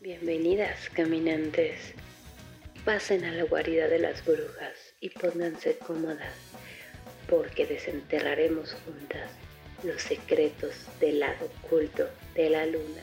Bienvenidas, 0.00 0.88
caminantes. 0.90 1.92
Pasen 2.84 3.24
a 3.24 3.32
la 3.32 3.42
guarida 3.42 3.88
de 3.88 3.98
las 3.98 4.24
brujas 4.24 4.94
y 5.00 5.10
pónganse 5.10 5.76
cómodas, 5.76 6.34
porque 7.28 7.66
desenterraremos 7.66 8.76
juntas 8.84 9.28
los 9.82 10.00
secretos 10.00 10.86
del 11.00 11.18
lado 11.18 11.50
oculto 11.64 12.08
de 12.36 12.48
la 12.48 12.64
luna. 12.66 13.02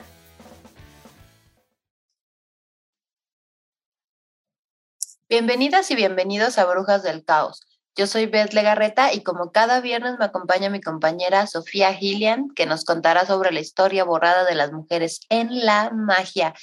Bienvenidas 5.27 5.91
y 5.91 5.95
bienvenidos 5.95 6.57
a 6.57 6.63
Brujas 6.63 7.03
del 7.03 7.25
Caos. 7.25 7.74
Yo 7.97 8.07
soy 8.07 8.25
Beth 8.25 8.51
Legarreta 8.53 9.13
y 9.13 9.23
como 9.23 9.51
cada 9.51 9.79
viernes 9.79 10.19
me 10.19 10.25
acompaña 10.25 10.69
mi 10.69 10.81
compañera 10.81 11.47
Sofía 11.47 11.93
Gillian, 11.93 12.49
que 12.53 12.65
nos 12.65 12.83
contará 12.83 13.25
sobre 13.25 13.53
la 13.53 13.61
historia 13.61 14.03
borrada 14.03 14.43
de 14.43 14.53
las 14.53 14.73
mujeres 14.73 15.21
en 15.29 15.65
la 15.65 15.91
magia. 15.91 16.53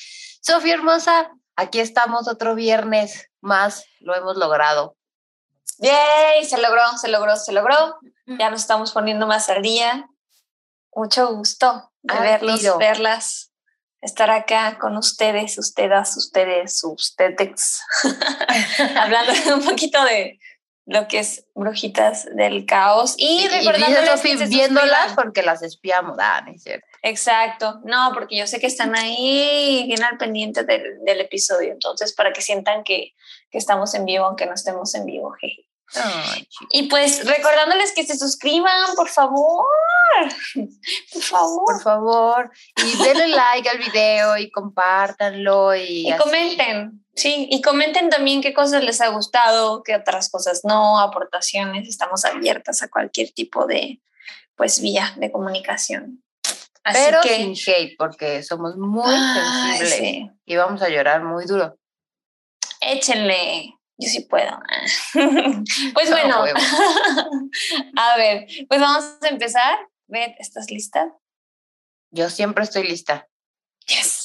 Sofía 0.43 0.75
hermosa, 0.75 1.31
aquí 1.57 1.81
estamos 1.81 2.29
otro 2.29 2.55
viernes 2.55 3.31
más, 3.41 3.87
lo 4.01 4.15
hemos 4.15 4.37
logrado. 4.37 4.97
¡Yay! 5.79 6.45
Se 6.45 6.61
logró, 6.61 6.83
se 7.01 7.09
logró, 7.09 7.35
se 7.37 7.53
logró. 7.53 7.99
Ya 8.27 8.51
nos 8.51 8.61
estamos 8.61 8.93
poniendo 8.93 9.27
más 9.27 9.49
al 9.49 9.63
día. 9.63 10.07
Mucho 10.95 11.35
gusto 11.35 11.91
de 12.03 12.21
verlos, 12.21 12.79
verlas, 12.79 13.53
estar 14.03 14.31
acá 14.31 14.79
con 14.79 14.99
ustedes, 14.99 15.57
ustedes, 15.57 16.15
ustedes, 16.17 16.85
ustedes, 16.85 17.81
hablando 18.97 19.33
un 19.57 19.65
poquito 19.65 20.05
de, 20.05 20.39
lo 20.87 21.07
que 21.07 21.21
es 21.21 21.47
Brujitas 21.55 22.27
del 22.35 22.67
Caos. 22.67 23.15
Y, 23.17 23.47
y 23.47 24.47
viéndolas 24.49 25.15
porque 25.15 25.43
las 25.43 25.63
espiamos. 25.63 26.17
Ah, 26.21 26.45
es 26.53 26.63
cierto. 26.63 26.87
Exacto. 27.03 27.81
No, 27.85 28.11
porque 28.15 28.37
yo 28.37 28.47
sé 28.47 28.59
que 28.61 28.67
están 28.67 28.97
ahí 28.97 29.85
bien 29.87 30.03
al 30.03 30.19
pendiente 30.19 30.65
del, 30.65 31.01
del 31.05 31.21
episodio. 31.21 31.73
Entonces, 31.73 32.13
para 32.15 32.33
que 32.33 32.43
sientan 32.43 32.83
que, 32.85 33.13
que, 33.51 33.59
estamos 33.59 33.95
en 33.95 34.05
vivo, 34.05 34.25
aunque 34.25 34.47
no 34.47 34.55
estemos 34.55 34.95
en 34.95 35.07
vivo. 35.07 35.35
y 36.71 36.85
pues 36.85 37.27
recordándoles 37.27 37.93
que 37.93 38.05
se 38.05 38.19
suscriban, 38.19 38.95
por 38.97 39.09
favor. 39.09 39.67
Por 41.13 41.23
favor. 41.23 41.65
Por 41.67 41.83
favor. 41.83 42.51
Y 42.77 43.03
denle 43.05 43.29
like 43.29 43.69
al 43.69 43.79
video 43.79 44.37
y 44.37 44.51
compártanlo. 44.51 45.77
Y, 45.77 46.09
y 46.09 46.17
comenten. 46.17 47.02
Sí, 47.15 47.47
y 47.51 47.61
comenten 47.61 48.09
también 48.09 48.41
qué 48.41 48.55
cosas 48.55 48.83
les 48.83 49.01
ha 49.01 49.09
gustado, 49.09 49.83
qué 49.83 49.97
otras 49.97 50.31
cosas 50.31 50.63
no, 50.65 50.99
aportaciones. 50.99 51.89
Estamos 51.89 52.25
abiertas 52.25 52.83
a 52.83 52.89
cualquier 52.89 53.33
tipo 53.33 53.67
de, 53.67 54.01
pues, 54.57 54.81
vía 54.81 55.13
de 55.17 55.31
comunicación. 55.31 56.23
Pero 56.85 57.23
sin 57.23 57.55
hate, 57.55 57.97
porque 57.97 58.43
somos 58.43 58.77
muy 58.77 59.15
sensibles 59.15 60.31
y 60.45 60.57
vamos 60.57 60.83
a 60.83 60.89
llorar 60.89 61.23
muy 61.23 61.45
duro. 61.45 61.79
Échenle, 62.81 63.75
yo 63.97 64.09
sí 64.09 64.21
puedo. 64.23 64.59
pues 65.95 66.11
bueno, 66.11 66.45
a 67.97 68.17
ver, 68.17 68.47
pues 68.69 68.81
vamos 68.81 69.05
a 69.21 69.29
empezar. 69.29 69.79
Beth, 70.09 70.35
¿estás 70.39 70.71
lista? 70.71 71.15
Yo 72.11 72.29
siempre 72.29 72.65
estoy 72.65 72.83
lista. 72.83 73.29
Yes. 73.87 74.22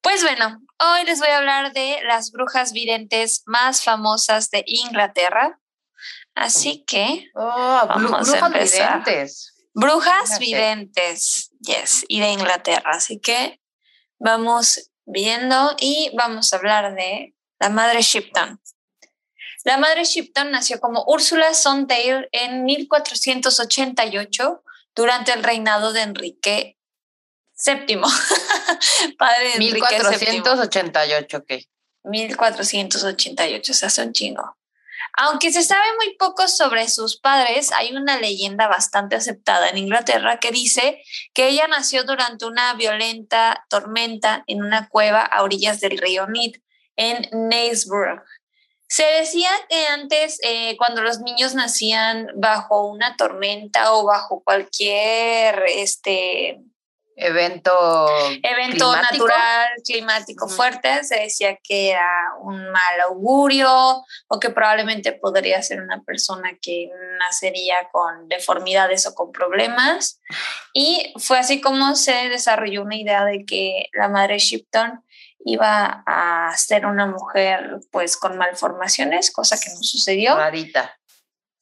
Pues 0.00 0.22
bueno, 0.22 0.60
hoy 0.78 1.04
les 1.04 1.18
voy 1.18 1.28
a 1.28 1.38
hablar 1.38 1.72
de 1.72 2.00
las 2.04 2.30
brujas 2.30 2.72
videntes 2.72 3.42
más 3.46 3.82
famosas 3.82 4.50
de 4.50 4.64
Inglaterra. 4.66 5.58
Así 6.34 6.84
que 6.84 7.30
oh, 7.34 7.82
vamos 7.88 8.32
a 8.32 8.46
empezar. 8.46 9.04
Videntes. 9.04 9.54
Brujas 9.74 10.38
videntes, 10.38 11.50
yes, 11.60 12.04
y 12.08 12.20
de 12.20 12.30
Inglaterra. 12.30 12.90
Así 12.92 13.20
que 13.20 13.60
vamos 14.18 14.90
viendo 15.06 15.74
y 15.80 16.10
vamos 16.14 16.52
a 16.52 16.56
hablar 16.56 16.94
de 16.94 17.34
la 17.58 17.70
madre 17.70 18.02
Shipton. 18.02 18.60
La 19.64 19.78
madre 19.78 20.04
Shipton 20.04 20.50
nació 20.50 20.80
como 20.80 21.04
Úrsula 21.06 21.54
Sondale 21.54 22.28
en 22.32 22.64
1488 22.64 24.62
durante 24.94 25.32
el 25.32 25.42
reinado 25.42 25.92
de 25.92 26.02
Enrique 26.02 26.78
séptimo. 27.62 28.08
Padre 29.18 29.52
de 29.52 29.58
1488, 29.58 31.36
ok. 31.36 31.52
1488, 32.04 33.72
o 33.72 33.74
sea, 33.74 33.88
son 33.88 34.12
chingo. 34.12 34.56
Aunque 35.14 35.52
se 35.52 35.62
sabe 35.62 35.86
muy 35.96 36.16
poco 36.16 36.48
sobre 36.48 36.88
sus 36.88 37.20
padres, 37.20 37.70
hay 37.72 37.94
una 37.94 38.18
leyenda 38.18 38.66
bastante 38.66 39.14
aceptada 39.14 39.68
en 39.68 39.76
Inglaterra 39.76 40.40
que 40.40 40.50
dice 40.50 41.02
que 41.34 41.48
ella 41.48 41.68
nació 41.68 42.04
durante 42.04 42.46
una 42.46 42.72
violenta 42.74 43.66
tormenta 43.68 44.42
en 44.46 44.62
una 44.62 44.88
cueva 44.88 45.20
a 45.20 45.42
orillas 45.42 45.80
del 45.80 45.98
río 45.98 46.26
Nid, 46.28 46.56
en 46.96 47.28
Naysborough. 47.30 48.22
Se 48.88 49.04
decía 49.04 49.50
que 49.68 49.86
antes, 49.86 50.38
eh, 50.44 50.76
cuando 50.78 51.02
los 51.02 51.20
niños 51.20 51.54
nacían 51.54 52.28
bajo 52.34 52.86
una 52.86 53.16
tormenta 53.16 53.92
o 53.92 54.04
bajo 54.04 54.42
cualquier 54.42 55.62
este, 55.68 56.60
evento 57.16 58.08
evento 58.42 58.94
natural 58.96 59.68
climático 59.84 60.48
fuerte 60.48 61.04
se 61.04 61.20
decía 61.20 61.58
que 61.62 61.90
era 61.90 62.10
un 62.40 62.70
mal 62.70 63.00
augurio 63.06 64.02
o 64.28 64.40
que 64.40 64.50
probablemente 64.50 65.12
podría 65.12 65.62
ser 65.62 65.80
una 65.80 66.02
persona 66.02 66.52
que 66.60 66.90
nacería 67.18 67.88
con 67.92 68.28
deformidades 68.28 69.06
o 69.06 69.14
con 69.14 69.32
problemas. 69.32 70.20
Y 70.72 71.12
fue 71.18 71.38
así 71.38 71.60
como 71.60 71.94
se 71.94 72.28
desarrolló 72.28 72.82
una 72.82 72.96
idea 72.96 73.24
de 73.24 73.44
que 73.44 73.86
la 73.92 74.08
madre 74.08 74.38
Shipton 74.38 75.04
iba 75.44 76.04
a 76.06 76.56
ser 76.56 76.86
una 76.86 77.06
mujer 77.06 77.80
pues 77.90 78.16
con 78.16 78.38
malformaciones 78.38 79.30
cosa 79.32 79.58
que 79.58 79.70
no 79.70 79.82
sucedió. 79.82 80.36
Marita. 80.36 80.96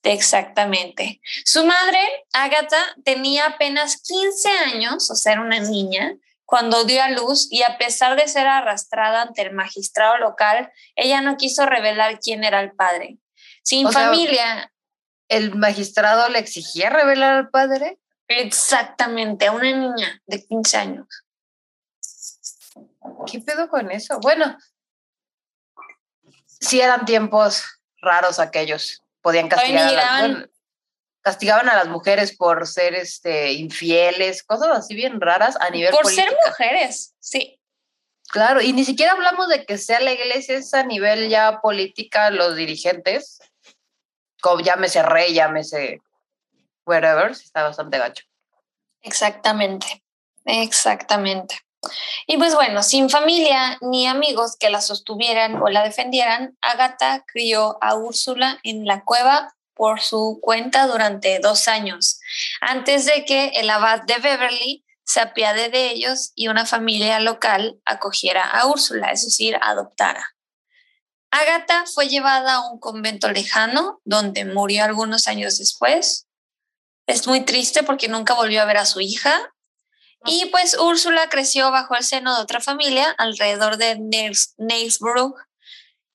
Exactamente. 0.03 1.21
Su 1.45 1.65
madre, 1.65 1.99
Agatha, 2.33 2.83
tenía 3.05 3.47
apenas 3.47 4.01
15 4.03 4.49
años, 4.49 5.11
o 5.11 5.15
sea, 5.15 5.33
era 5.33 5.43
una 5.43 5.61
niña, 5.61 6.17
cuando 6.51 6.85
dio 6.85 7.03
a 7.03 7.11
luz 7.11 7.47
y 7.51 7.63
a 7.63 7.79
pesar 7.79 8.17
de 8.17 8.27
ser 8.27 8.47
arrastrada 8.47 9.23
ante 9.23 9.43
el 9.43 9.53
magistrado 9.53 10.19
local, 10.19 10.73
ella 10.97 11.21
no 11.21 11.37
quiso 11.37 11.65
revelar 11.67 12.19
quién 12.19 12.43
era 12.43 12.61
el 12.61 12.73
padre. 12.73 13.19
Sin 13.63 13.91
familia. 13.93 14.73
¿El 15.29 15.55
magistrado 15.55 16.29
le 16.29 16.41
exigía 16.41 16.91
revelar 16.91 17.35
al 17.35 17.51
padre? 17.51 18.01
Exactamente, 18.27 19.47
a 19.47 19.53
una 19.53 19.71
niña 19.71 20.21
de 20.27 20.45
15 20.45 20.77
años. 20.77 21.07
¿Qué 23.31 23.41
pedo 23.41 23.69
con 23.69 23.91
eso? 23.93 24.19
Bueno, 24.21 24.57
sí 26.47 26.81
eran 26.81 27.05
tiempos 27.05 27.65
raros 28.03 28.41
aquellos 28.41 29.03
podían 29.23 29.49
castigar 29.49 29.89
a 29.89 30.29
las, 30.29 30.49
castigaban 31.23 31.69
a 31.69 31.77
las 31.77 31.89
mujeres 31.89 32.37
por 32.37 32.67
ser 32.67 32.95
este 32.95 33.53
infieles, 33.53 34.43
cosas 34.43 34.69
así 34.71 34.95
bien 34.95 35.21
raras 35.21 35.57
a 35.61 35.71
nivel 35.71 35.93
por 35.93 36.07
ser 36.07 36.35
mujeres, 36.47 37.15
sí. 37.21 37.61
Claro, 38.33 38.61
y 38.61 38.73
ni 38.73 38.85
siquiera 38.85 39.13
hablamos 39.13 39.49
de 39.49 39.67
que 39.67 39.77
sea 39.77 39.99
la 40.01 40.13
iglesia, 40.13 40.57
es 40.57 40.73
a 40.73 40.85
nivel 40.85 41.29
ya 41.29 41.61
política, 41.61 42.31
los 42.31 42.55
dirigentes, 42.55 43.41
como 44.41 44.63
llámese 44.63 45.03
rey, 45.03 45.35
llámese 45.35 46.01
whatever, 46.87 47.33
está 47.33 47.65
bastante 47.65 47.99
gacho. 47.99 48.25
Exactamente, 49.03 50.05
exactamente. 50.45 51.59
Y 52.27 52.37
pues 52.37 52.55
bueno, 52.55 52.83
sin 52.83 53.09
familia 53.09 53.79
ni 53.81 54.07
amigos 54.07 54.57
que 54.59 54.71
la 54.71 54.81
sostuvieran 54.81 55.61
o 55.63 55.69
la 55.69 55.83
defendieran, 55.83 56.57
Agatha 56.61 57.25
crió 57.27 57.79
a 57.81 57.95
Úrsula 57.95 58.59
en 58.63 58.85
la 58.87 59.05
cueva 59.05 59.55
por 59.75 60.01
su 60.01 60.39
cuenta 60.43 60.87
durante 60.87 61.39
dos 61.39 61.67
años, 61.67 62.21
antes 62.61 63.07
de 63.07 63.25
que 63.25 63.49
el 63.55 63.71
abad 63.71 64.03
de 64.03 64.19
Beverly 64.19 64.85
se 65.05 65.21
apiade 65.21 65.71
de 65.71 65.91
ellos 65.91 66.33
y 66.35 66.49
una 66.49 66.67
familia 66.67 67.19
local 67.19 67.81
acogiera 67.85 68.45
a 68.45 68.67
Úrsula, 68.67 69.11
es 69.11 69.25
decir, 69.25 69.59
adoptara. 69.61 70.37
Agatha 71.31 71.85
fue 71.87 72.09
llevada 72.09 72.57
a 72.57 72.71
un 72.71 72.79
convento 72.79 73.31
lejano, 73.31 74.01
donde 74.05 74.45
murió 74.45 74.85
algunos 74.85 75.29
años 75.29 75.59
después. 75.59 76.27
Es 77.07 77.27
muy 77.27 77.41
triste 77.41 77.83
porque 77.83 78.09
nunca 78.09 78.35
volvió 78.35 78.63
a 78.63 78.67
ver 78.67 78.77
a 78.77 78.87
su 78.87 79.01
hija 79.01 79.53
y 80.27 80.47
pues 80.47 80.79
Úrsula 80.79 81.29
creció 81.29 81.71
bajo 81.71 81.97
el 81.97 82.05
seno 82.05 82.37
de 82.37 82.43
otra 82.43 82.61
familia 82.61 83.15
alrededor 83.19 83.77
de 83.77 83.99
Nailsborough 84.59 85.35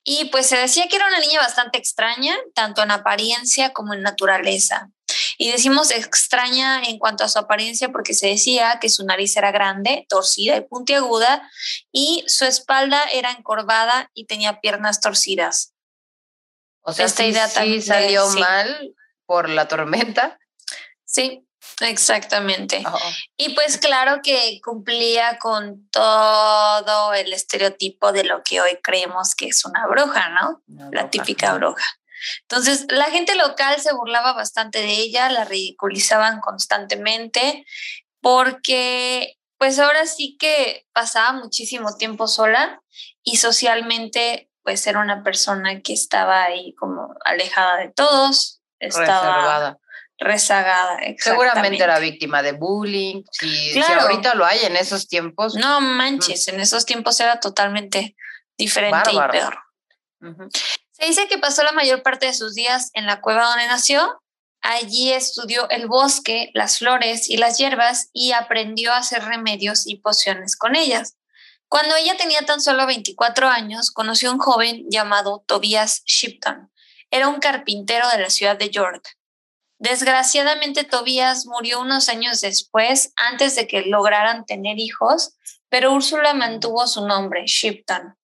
y 0.08 0.26
pues 0.26 0.46
se 0.48 0.58
decía 0.58 0.88
que 0.88 0.98
era 0.98 1.08
una 1.08 1.20
niña 1.20 1.40
bastante 1.40 1.80
extraña, 1.80 2.36
tanto 2.54 2.84
en 2.84 2.92
apariencia 2.92 3.74
como 3.74 3.96
en 3.96 4.04
naturaleza. 4.04 4.92
Y 5.40 5.52
decimos 5.52 5.90
extraña 5.90 6.84
en 6.84 7.00
cuanto 7.00 7.24
a 7.24 7.30
su 7.30 7.40
apariencia 7.40 7.92
porque 7.92 8.14
se 8.14 8.28
decía 8.28 8.78
que 8.80 8.90
su 8.90 9.04
nariz 9.04 9.36
era 9.36 9.52
grande, 9.52 10.06
torcida 10.08 10.56
y 10.58 10.62
puntiaguda 10.62 11.50
y 11.92 12.24
su 12.28 12.46
espalda 12.46 13.04
era 13.12 13.32
encorvada 13.32 14.12
y 14.14 14.26
tenía 14.26 14.62
piernas 14.62 15.02
torcidas. 15.02 15.74
O 16.82 16.94
sea, 16.94 17.08
esta 17.08 17.26
idea 17.26 17.48
sí 17.48 17.82
salió 17.82 18.28
mal 18.30 18.94
por 19.26 19.50
la 19.50 19.68
tormenta. 19.68 20.38
Sí, 21.04 21.45
Exactamente. 21.82 22.84
Y 23.38 23.54
pues 23.54 23.78
claro 23.78 24.22
que 24.24 24.60
cumplía 24.64 25.38
con 25.40 25.90
todo 25.90 27.14
el 27.14 27.34
estereotipo 27.34 28.12
de 28.12 28.24
lo 28.24 28.44
que 28.44 28.62
hoy 28.62 28.80
creemos 28.82 29.36
que 29.36 29.48
es 29.48 29.66
una 29.66 29.86
bruja, 29.88 30.30
¿no? 30.30 30.62
la 30.92 31.10
típica 31.10 31.54
bruja. 31.54 31.86
Entonces, 32.42 32.86
la 32.90 33.06
gente 33.06 33.36
local 33.36 33.80
se 33.80 33.94
burlaba 33.94 34.34
bastante 34.34 34.80
de 34.80 34.94
ella, 34.94 35.30
la 35.30 35.46
ridiculizaban 35.46 36.40
constantemente 36.40 37.66
porque 38.22 39.38
pues 39.58 39.80
ahora 39.80 40.06
sí 40.06 40.36
que 40.40 40.86
pasaba 40.92 41.34
muchísimo 41.34 41.96
tiempo 41.96 42.28
sola 42.28 42.82
y 43.24 43.38
socialmente 43.38 44.50
pues 44.64 44.86
era 44.88 45.00
una 45.00 45.24
persona 45.24 45.82
que 45.82 45.94
estaba 45.94 46.44
ahí 46.44 46.74
como 46.76 47.14
alejada 47.24 47.78
de 47.78 47.90
todos, 47.90 48.62
estaba 48.80 49.78
rezagada. 50.18 51.00
Seguramente 51.18 51.84
era 51.84 52.00
víctima 52.00 52.42
de 52.42 52.54
bullying. 52.54 53.24
Si, 53.32 53.80
ahorita 53.82 54.36
lo 54.36 54.46
hay 54.46 54.60
en 54.66 54.76
esos 54.76 55.08
tiempos. 55.08 55.56
No 55.56 55.82
manches, 55.82 56.48
en 56.48 56.60
esos 56.60 56.86
tiempos 56.86 57.20
era 57.20 57.40
totalmente 57.40 58.16
diferente 58.58 59.12
y 59.12 59.20
peor. 59.32 59.60
Se 60.92 61.06
dice 61.06 61.28
que 61.28 61.38
pasó 61.38 61.64
la 61.64 61.74
mayor 61.74 62.02
parte 62.04 62.26
de 62.26 62.34
sus 62.34 62.56
días 62.56 62.90
en 62.94 63.06
la 63.06 63.22
cueva 63.22 63.48
donde 63.48 63.68
nació. 63.68 64.22
Allí 64.62 65.12
estudió 65.12 65.70
el 65.70 65.88
bosque, 65.88 66.50
las 66.54 66.80
flores 66.80 67.30
y 67.30 67.38
las 67.38 67.58
hierbas 67.58 68.10
y 68.14 68.32
aprendió 68.32 68.94
a 68.94 68.98
hacer 68.98 69.24
remedios 69.24 69.86
y 69.86 69.98
pociones 69.98 70.56
con 70.56 70.76
ellas. 70.76 71.18
Cuando 71.68 71.96
ella 71.96 72.16
tenía 72.18 72.46
tan 72.46 72.62
solo 72.62 72.88
24 72.88 73.48
años, 73.48 73.92
conoció 73.92 74.30
a 74.30 74.34
un 74.34 74.40
joven 74.40 74.86
llamado 74.90 75.44
Tobias 75.46 76.04
Shipton. 76.06 76.72
Era 77.12 77.28
un 77.28 77.40
carpintero 77.40 78.08
de 78.10 78.20
la 78.20 78.30
ciudad 78.30 78.58
de 78.58 78.70
York. 78.70 79.18
Desgraciadamente, 79.78 80.84
Tobías 80.84 81.46
murió 81.46 81.82
unos 81.82 82.10
años 82.10 82.42
después, 82.42 83.12
antes 83.16 83.56
de 83.56 83.68
que 83.68 83.82
lograran 83.82 84.46
tener 84.46 84.80
hijos, 84.80 85.36
pero 85.70 85.94
Úrsula 85.94 86.34
mantuvo 86.34 86.88
su 86.88 87.06
nombre, 87.06 87.44
Shipton. 87.46 88.16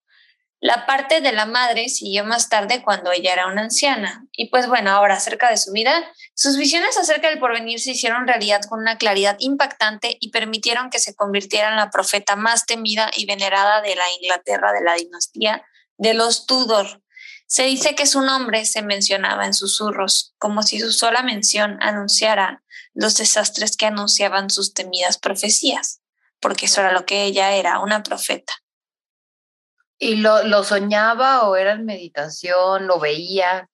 La 0.63 0.85
parte 0.85 1.21
de 1.21 1.31
la 1.31 1.47
madre 1.47 1.89
siguió 1.89 2.23
más 2.23 2.47
tarde 2.47 2.83
cuando 2.83 3.11
ella 3.11 3.33
era 3.33 3.47
una 3.47 3.63
anciana. 3.63 4.27
Y 4.31 4.49
pues 4.49 4.67
bueno, 4.67 4.91
ahora 4.91 5.15
acerca 5.15 5.49
de 5.49 5.57
su 5.57 5.71
vida, 5.71 5.91
sus 6.35 6.55
visiones 6.55 6.99
acerca 6.99 7.29
del 7.29 7.39
porvenir 7.39 7.79
se 7.79 7.91
hicieron 7.91 8.27
realidad 8.27 8.61
con 8.69 8.79
una 8.79 8.99
claridad 8.99 9.37
impactante 9.39 10.17
y 10.19 10.29
permitieron 10.29 10.91
que 10.91 10.99
se 10.99 11.15
convirtiera 11.15 11.69
en 11.69 11.77
la 11.77 11.89
profeta 11.89 12.35
más 12.35 12.67
temida 12.67 13.09
y 13.17 13.25
venerada 13.25 13.81
de 13.81 13.95
la 13.95 14.11
Inglaterra 14.21 14.71
de 14.71 14.83
la 14.83 14.93
dinastía 14.93 15.65
de 15.97 16.13
los 16.13 16.45
Tudor, 16.45 17.00
se 17.51 17.63
dice 17.63 17.95
que 17.95 18.05
su 18.07 18.21
nombre 18.21 18.63
se 18.63 18.81
mencionaba 18.81 19.45
en 19.45 19.53
susurros, 19.53 20.33
como 20.37 20.63
si 20.63 20.79
su 20.79 20.93
sola 20.93 21.21
mención 21.21 21.77
anunciara 21.81 22.63
los 22.93 23.17
desastres 23.17 23.75
que 23.75 23.85
anunciaban 23.85 24.49
sus 24.49 24.73
temidas 24.73 25.17
profecías, 25.17 26.01
porque 26.39 26.67
eso 26.67 26.79
era 26.79 26.93
lo 26.93 27.05
que 27.05 27.25
ella 27.25 27.51
era, 27.51 27.79
una 27.79 28.03
profeta. 28.03 28.53
¿Y 29.99 30.15
lo, 30.15 30.43
lo 30.43 30.63
soñaba 30.63 31.43
o 31.49 31.57
era 31.57 31.73
en 31.73 31.83
meditación? 31.83 32.87
¿Lo 32.87 33.01
veía? 33.01 33.69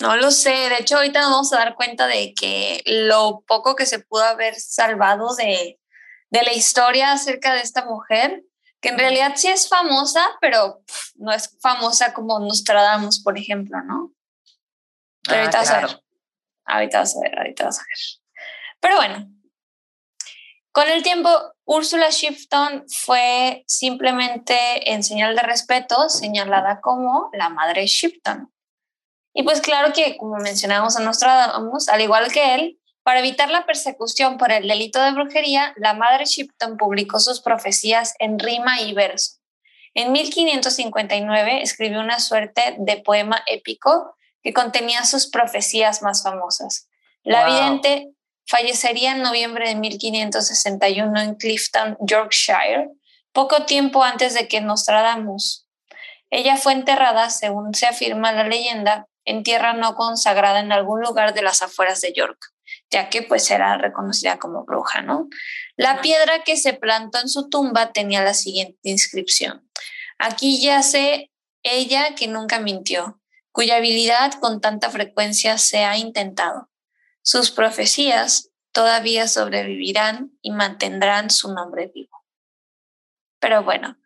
No 0.00 0.16
lo 0.16 0.32
sé, 0.32 0.50
de 0.50 0.80
hecho 0.80 0.96
ahorita 0.96 1.22
nos 1.22 1.30
vamos 1.30 1.52
a 1.54 1.60
dar 1.60 1.76
cuenta 1.76 2.06
de 2.06 2.34
que 2.34 2.82
lo 2.84 3.42
poco 3.46 3.74
que 3.74 3.86
se 3.86 4.00
pudo 4.00 4.24
haber 4.24 4.54
salvado 4.54 5.34
de, 5.34 5.80
de 6.28 6.42
la 6.42 6.52
historia 6.52 7.12
acerca 7.12 7.54
de 7.54 7.62
esta 7.62 7.86
mujer 7.86 8.44
que 8.80 8.88
en 8.88 8.98
realidad 8.98 9.32
sí 9.36 9.48
es 9.48 9.68
famosa, 9.68 10.26
pero 10.40 10.82
no 11.16 11.32
es 11.32 11.56
famosa 11.60 12.12
como 12.12 12.40
Nostradamus, 12.40 13.22
por 13.22 13.38
ejemplo, 13.38 13.82
¿no? 13.82 14.12
Pero 15.22 15.36
ah, 15.36 15.40
ahorita 15.40 15.58
vas 15.58 15.70
a 15.70 15.80
ver. 15.80 16.02
Ahorita 16.64 16.98
vas 17.00 17.16
a 17.16 17.20
ver, 17.20 17.38
ahorita 17.38 17.64
vas 17.64 17.78
a 17.78 17.82
ver. 17.82 17.98
Pero 18.80 18.96
bueno, 18.96 19.30
con 20.72 20.88
el 20.88 21.02
tiempo, 21.02 21.28
Úrsula 21.64 22.10
Shifton 22.10 22.84
fue 22.88 23.64
simplemente 23.66 24.92
en 24.92 25.02
señal 25.02 25.36
de 25.36 25.42
respeto 25.42 26.08
señalada 26.08 26.80
como 26.80 27.28
la 27.32 27.48
madre 27.48 27.86
Shifton. 27.86 28.52
Y 29.34 29.42
pues 29.42 29.60
claro 29.60 29.92
que, 29.92 30.16
como 30.16 30.36
mencionamos 30.36 30.96
a 30.96 31.00
Nostradamus, 31.00 31.88
al 31.88 32.00
igual 32.00 32.32
que 32.32 32.54
él, 32.54 32.79
para 33.10 33.18
evitar 33.18 33.50
la 33.50 33.66
persecución 33.66 34.38
por 34.38 34.52
el 34.52 34.68
delito 34.68 35.02
de 35.02 35.10
brujería, 35.10 35.74
la 35.74 35.94
madre 35.94 36.26
Shipton 36.26 36.76
publicó 36.76 37.18
sus 37.18 37.40
profecías 37.40 38.14
en 38.20 38.38
rima 38.38 38.80
y 38.82 38.94
verso. 38.94 39.38
En 39.94 40.12
1559 40.12 41.60
escribió 41.60 41.98
una 41.98 42.20
suerte 42.20 42.76
de 42.78 42.98
poema 42.98 43.42
épico 43.48 44.14
que 44.44 44.52
contenía 44.52 45.04
sus 45.04 45.28
profecías 45.28 46.02
más 46.02 46.22
famosas. 46.22 46.88
La 47.24 47.46
vidente 47.46 48.12
fallecería 48.46 49.10
en 49.10 49.22
noviembre 49.22 49.68
de 49.68 49.74
1561 49.74 51.20
en 51.20 51.34
Clifton, 51.34 51.96
Yorkshire, 51.98 52.90
poco 53.32 53.64
tiempo 53.64 54.04
antes 54.04 54.34
de 54.34 54.46
que 54.46 54.60
Nostradamus. 54.60 55.66
Ella 56.30 56.56
fue 56.56 56.74
enterrada, 56.74 57.28
según 57.30 57.74
se 57.74 57.86
afirma 57.86 58.30
la 58.30 58.44
leyenda, 58.44 59.08
en 59.24 59.42
tierra 59.42 59.72
no 59.72 59.96
consagrada 59.96 60.60
en 60.60 60.70
algún 60.70 61.00
lugar 61.00 61.34
de 61.34 61.42
las 61.42 61.60
afueras 61.60 62.00
de 62.02 62.12
York 62.12 62.38
ya 62.90 63.08
que 63.08 63.22
pues 63.22 63.50
era 63.50 63.78
reconocida 63.78 64.38
como 64.38 64.64
bruja, 64.64 65.02
¿no? 65.02 65.28
La 65.76 66.00
piedra 66.00 66.42
que 66.44 66.56
se 66.56 66.74
plantó 66.74 67.20
en 67.20 67.28
su 67.28 67.48
tumba 67.48 67.92
tenía 67.92 68.22
la 68.22 68.34
siguiente 68.34 68.78
inscripción. 68.82 69.68
Aquí 70.18 70.60
yace 70.60 71.30
ella 71.62 72.14
que 72.14 72.26
nunca 72.26 72.58
mintió, 72.58 73.20
cuya 73.52 73.76
habilidad 73.76 74.32
con 74.34 74.60
tanta 74.60 74.90
frecuencia 74.90 75.56
se 75.58 75.84
ha 75.84 75.96
intentado. 75.96 76.70
Sus 77.22 77.50
profecías 77.50 78.50
todavía 78.72 79.28
sobrevivirán 79.28 80.32
y 80.42 80.50
mantendrán 80.50 81.30
su 81.30 81.52
nombre 81.52 81.90
vivo. 81.94 82.24
Pero 83.38 83.62
bueno, 83.64 83.98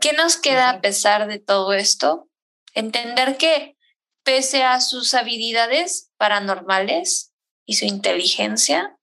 ¿qué 0.00 0.12
nos 0.12 0.36
queda 0.36 0.70
a 0.70 0.80
pesar 0.80 1.26
de 1.26 1.38
todo 1.38 1.72
esto? 1.72 2.28
Entender 2.74 3.36
que 3.36 3.76
pese 4.22 4.62
a 4.62 4.80
sus 4.80 5.14
habilidades 5.14 6.10
paranormales, 6.16 7.32
y 7.68 7.74
su 7.74 7.84
inteligencia, 7.84 8.96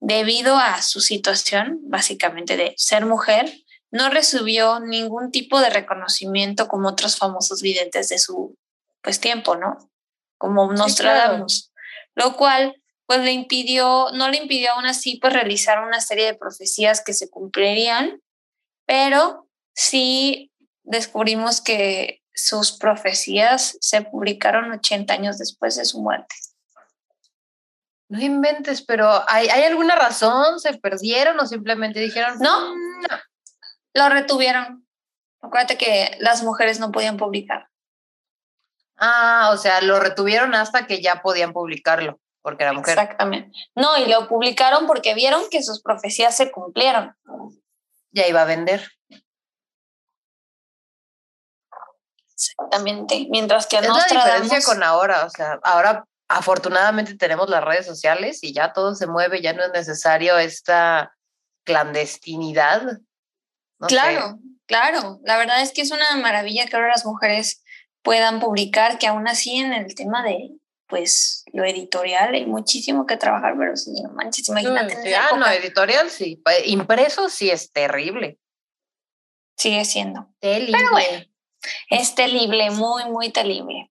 debido 0.00 0.56
a 0.58 0.82
su 0.82 1.00
situación, 1.00 1.78
básicamente 1.84 2.56
de 2.56 2.74
ser 2.76 3.06
mujer, 3.06 3.48
no 3.92 4.10
recibió 4.10 4.80
ningún 4.80 5.30
tipo 5.30 5.60
de 5.60 5.70
reconocimiento 5.70 6.66
como 6.66 6.88
otros 6.88 7.16
famosos 7.16 7.62
videntes 7.62 8.08
de 8.08 8.18
su 8.18 8.58
pues 9.02 9.20
tiempo, 9.20 9.54
¿no? 9.54 9.78
Como 10.36 10.72
Nostradamus, 10.72 11.72
lo 12.16 12.36
cual 12.36 12.82
pues 13.06 13.20
le 13.20 13.30
impidió, 13.30 14.08
no 14.12 14.28
le 14.28 14.38
impidió 14.38 14.72
aún 14.72 14.86
así 14.86 15.18
pues 15.20 15.32
realizar 15.32 15.78
una 15.84 16.00
serie 16.00 16.26
de 16.26 16.34
profecías 16.34 17.02
que 17.04 17.14
se 17.14 17.30
cumplirían, 17.30 18.20
pero 18.84 19.48
sí 19.76 20.50
descubrimos 20.82 21.60
que 21.60 22.20
sus 22.34 22.72
profecías 22.72 23.78
se 23.80 24.02
publicaron 24.02 24.72
80 24.72 25.14
años 25.14 25.38
después 25.38 25.76
de 25.76 25.84
su 25.84 26.00
muerte. 26.02 26.34
No 28.08 28.20
inventes, 28.20 28.82
pero 28.82 29.24
¿hay, 29.28 29.48
¿hay 29.48 29.64
alguna 29.64 29.94
razón? 29.94 30.58
¿Se 30.60 30.78
perdieron 30.78 31.38
o 31.38 31.46
simplemente 31.46 32.00
dijeron? 32.00 32.38
No, 32.40 32.74
mm, 32.74 33.00
no. 33.02 33.18
Lo 33.94 34.08
retuvieron. 34.08 34.86
Acuérdate 35.42 35.76
que 35.76 36.16
las 36.20 36.42
mujeres 36.42 36.80
no 36.80 36.90
podían 36.90 37.16
publicar. 37.16 37.68
Ah, 38.96 39.50
o 39.52 39.56
sea, 39.56 39.80
lo 39.82 40.00
retuvieron 40.00 40.54
hasta 40.54 40.86
que 40.86 41.00
ya 41.00 41.22
podían 41.22 41.52
publicarlo, 41.52 42.18
porque 42.42 42.64
era 42.64 42.72
mujer. 42.72 42.98
Exactamente. 42.98 43.56
No, 43.76 43.96
y 43.98 44.06
lo 44.06 44.26
publicaron 44.26 44.86
porque 44.86 45.14
vieron 45.14 45.42
que 45.50 45.62
sus 45.62 45.82
profecías 45.82 46.36
se 46.36 46.50
cumplieron. 46.50 47.14
Ya 48.10 48.26
iba 48.26 48.42
a 48.42 48.46
vender. 48.46 48.90
Exactamente. 52.32 53.26
Mientras 53.30 53.66
que 53.66 53.76
es 53.76 53.86
la 53.86 54.04
diferencia 54.04 54.62
con 54.62 54.82
ahora, 54.82 55.24
o 55.24 55.30
sea, 55.30 55.60
ahora 55.62 56.04
afortunadamente 56.28 57.16
tenemos 57.16 57.48
las 57.48 57.64
redes 57.64 57.86
sociales 57.86 58.40
y 58.42 58.52
ya 58.52 58.72
todo 58.72 58.94
se 58.94 59.06
mueve, 59.06 59.40
ya 59.40 59.52
no 59.54 59.64
es 59.64 59.72
necesario 59.72 60.38
esta 60.38 61.14
clandestinidad. 61.64 62.98
claro, 63.86 64.38
claro. 64.66 65.20
La 65.24 65.38
verdad 65.38 65.62
es 65.62 65.72
que 65.72 65.82
es 65.82 65.90
una 65.90 66.16
maravilla 66.16 66.66
que 66.66 66.76
ahora 66.76 66.88
las 66.88 67.06
mujeres 67.06 67.62
puedan 68.02 68.40
publicar, 68.40 68.98
que 68.98 69.06
aún 69.06 69.26
así 69.26 69.56
en 69.56 69.72
el 69.72 69.94
tema 69.94 70.22
de 70.22 70.52
pues 70.86 71.44
lo 71.52 71.64
editorial 71.64 72.34
hay 72.34 72.46
muchísimo 72.46 73.06
que 73.06 73.18
trabajar, 73.18 73.54
pero 73.58 73.76
sí, 73.76 73.92
no 74.02 74.10
manches, 74.10 74.48
imagínate. 74.48 75.14
ah, 75.14 75.36
no, 75.36 75.46
editorial 75.46 76.08
sí, 76.08 76.42
impreso 76.64 77.28
sí 77.28 77.50
es 77.50 77.70
terrible. 77.72 78.38
Sigue 79.56 79.84
siendo. 79.84 80.32
Terrible. 80.40 80.78
Pero 80.78 80.90
bueno, 80.92 81.24
es 81.90 82.14
terrible, 82.14 82.70
muy, 82.70 83.04
muy 83.06 83.30
terrible. 83.30 83.90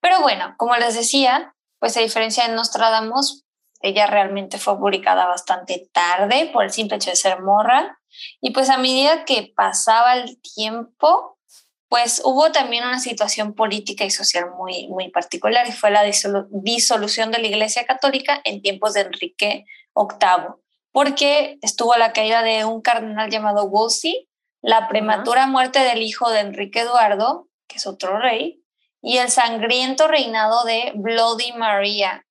Pero 0.00 0.20
bueno, 0.20 0.54
como 0.58 0.76
les 0.76 0.94
decía, 0.94 1.54
pues 1.82 1.96
a 1.96 2.00
diferencia 2.00 2.46
de 2.46 2.54
Nostradamus, 2.54 3.44
ella 3.80 4.06
realmente 4.06 4.56
fue 4.56 4.78
publicada 4.78 5.26
bastante 5.26 5.90
tarde 5.92 6.48
por 6.52 6.62
el 6.62 6.70
simple 6.70 6.94
hecho 6.98 7.10
de 7.10 7.16
ser 7.16 7.42
morra. 7.42 7.98
Y 8.40 8.52
pues 8.52 8.70
a 8.70 8.78
medida 8.78 9.24
que 9.24 9.52
pasaba 9.56 10.14
el 10.14 10.40
tiempo, 10.40 11.40
pues 11.88 12.22
hubo 12.24 12.52
también 12.52 12.84
una 12.84 13.00
situación 13.00 13.54
política 13.54 14.04
y 14.04 14.10
social 14.10 14.52
muy, 14.56 14.86
muy 14.90 15.10
particular 15.10 15.66
y 15.66 15.72
fue 15.72 15.90
la 15.90 16.04
disolución 16.04 17.32
de 17.32 17.38
la 17.38 17.48
Iglesia 17.48 17.84
Católica 17.84 18.40
en 18.44 18.62
tiempos 18.62 18.94
de 18.94 19.00
Enrique 19.00 19.64
VIII, 19.96 20.54
porque 20.92 21.58
estuvo 21.62 21.96
la 21.96 22.12
caída 22.12 22.44
de 22.44 22.64
un 22.64 22.80
cardenal 22.80 23.28
llamado 23.28 23.68
Wolsey, 23.68 24.28
la 24.60 24.86
prematura 24.86 25.48
muerte 25.48 25.80
del 25.80 26.00
hijo 26.02 26.30
de 26.30 26.38
Enrique 26.38 26.82
Eduardo, 26.82 27.48
que 27.66 27.78
es 27.78 27.88
otro 27.88 28.20
rey, 28.20 28.61
y 29.02 29.18
el 29.18 29.30
sangriento 29.30 30.08
reinado 30.08 30.64
de 30.64 30.92
Bloody 30.94 31.52
Maria 31.52 32.24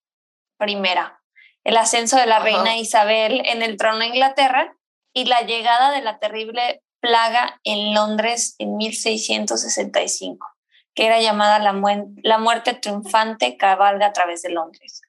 I, 0.66 0.78
el 1.64 1.78
ascenso 1.78 2.18
de 2.18 2.26
la 2.26 2.40
reina 2.40 2.78
Isabel 2.78 3.42
en 3.46 3.62
el 3.62 3.78
trono 3.78 4.00
de 4.00 4.08
Inglaterra 4.08 4.76
y 5.14 5.26
la 5.26 5.42
llegada 5.42 5.92
de 5.92 6.02
la 6.02 6.18
terrible 6.20 6.82
plaga 7.02 7.60
en 7.64 7.94
Londres 7.94 8.56
en 8.58 8.78
1665, 8.78 10.48
que 10.96 11.06
era 11.06 11.20
llamada 11.20 11.60
la, 11.60 11.74
la 12.24 12.38
muerte 12.38 12.74
triunfante 12.74 13.58
cabalga 13.58 14.08
a 14.08 14.14
través 14.14 14.42
de 14.44 14.50
Londres. 14.50 15.02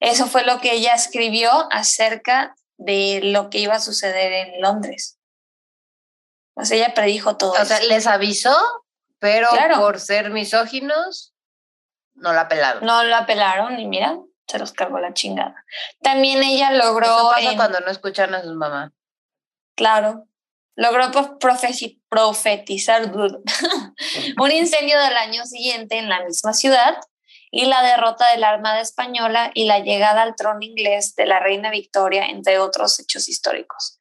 Eso 0.00 0.26
fue 0.26 0.44
lo 0.44 0.60
que 0.60 0.72
ella 0.72 0.94
escribió 0.94 1.50
acerca 1.70 2.54
de 2.78 3.20
lo 3.22 3.50
que 3.50 3.58
iba 3.58 3.74
a 3.74 3.80
suceder 3.80 4.32
en 4.32 4.60
Londres. 4.60 5.18
O 6.54 6.64
sea, 6.64 6.76
ella 6.76 6.94
predijo 6.94 7.36
todo. 7.36 7.52
O 7.52 7.64
sea, 7.64 7.80
les 7.80 8.06
avisó, 8.06 8.56
pero 9.20 9.48
por 9.76 10.00
ser 10.00 10.30
misóginos, 10.30 11.34
no 12.14 12.32
la 12.32 12.48
pelaron. 12.48 12.84
No 12.84 13.04
la 13.04 13.26
pelaron 13.26 13.78
y 13.78 13.86
mira, 13.86 14.18
se 14.48 14.58
los 14.58 14.72
cargó 14.72 14.98
la 14.98 15.14
chingada. 15.14 15.64
También 16.02 16.42
ella 16.42 16.72
logró. 16.72 17.06
Eso 17.06 17.30
pasa 17.30 17.56
cuando 17.56 17.80
no 17.80 17.90
escuchan 17.90 18.34
a 18.34 18.42
sus 18.42 18.54
mamás. 18.54 18.90
Claro, 19.76 20.26
logró 20.74 21.10
profetizar 21.38 23.12
un 24.40 24.50
incendio 24.50 25.00
del 25.00 25.16
año 25.16 25.44
siguiente 25.44 25.98
en 25.98 26.08
la 26.08 26.24
misma 26.24 26.52
ciudad 26.52 26.96
y 27.50 27.66
la 27.66 27.82
derrota 27.82 28.30
de 28.30 28.38
la 28.38 28.50
Armada 28.50 28.80
Española 28.80 29.50
y 29.54 29.64
la 29.66 29.80
llegada 29.80 30.22
al 30.22 30.36
trono 30.36 30.62
inglés 30.62 31.14
de 31.16 31.26
la 31.26 31.40
reina 31.40 31.70
Victoria, 31.70 32.26
entre 32.26 32.58
otros 32.58 32.98
hechos 33.00 33.28
históricos. 33.28 33.98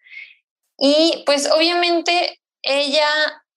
Y 0.78 1.24
pues 1.26 1.52
obviamente 1.52 2.42
ella 2.62 3.08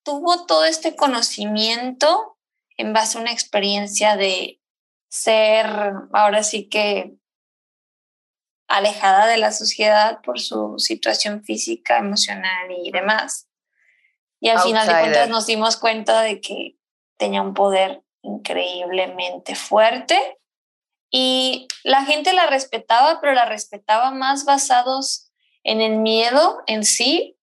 tuvo 0.05 0.47
todo 0.47 0.65
este 0.65 0.97
conocimiento 0.97 2.39
en 2.77 2.93
base 2.93 3.19
a 3.19 3.21
una 3.21 3.33
experiencia 3.33 4.17
de 4.17 4.61
ser, 5.09 5.67
ahora 6.13 6.43
sí 6.43 6.69
que 6.69 7.15
alejada 8.69 9.27
de 9.27 9.37
la 9.37 9.53
sociedad 9.53 10.21
por 10.23 10.41
su 10.41 10.79
situación 10.79 11.45
física, 11.45 11.99
emocional 11.99 12.71
y 12.71 12.91
demás. 12.91 13.49
Y 14.41 14.49
al 14.49 14.61
final 14.61 14.89
de 14.89 14.99
cuentas 14.99 15.29
nos 15.29 15.47
dimos 15.47 15.77
cuenta 15.77 16.23
de 16.23 16.41
que 16.41 16.77
tenía 17.19 17.43
un 17.43 17.55
poder 17.55 18.03
increíblemente 18.23 19.55
fuerte 19.55 20.39
y 21.11 21.69
la 21.85 22.05
gente 22.05 22.33
la 22.33 22.47
respetaba, 22.47 23.21
pero 23.21 23.35
la 23.35 23.45
respetaba 23.45 24.11
más 24.11 24.45
basados 24.47 25.31
en 25.63 25.81
el 25.81 25.99
miedo 25.99 26.63
en 26.67 26.85
sí 26.85 27.37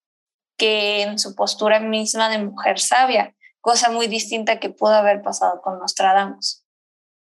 que 0.60 1.02
en 1.02 1.18
su 1.18 1.34
postura 1.34 1.80
misma 1.80 2.30
de 2.30 2.38
mujer 2.38 2.80
sabia, 2.80 3.34
cosa 3.62 3.90
muy 3.90 4.06
distinta 4.06 4.60
que 4.60 4.70
pudo 4.70 4.94
haber 4.94 5.24
pasado 5.24 5.62
con 5.62 5.80
Nostradamus. 5.80 6.64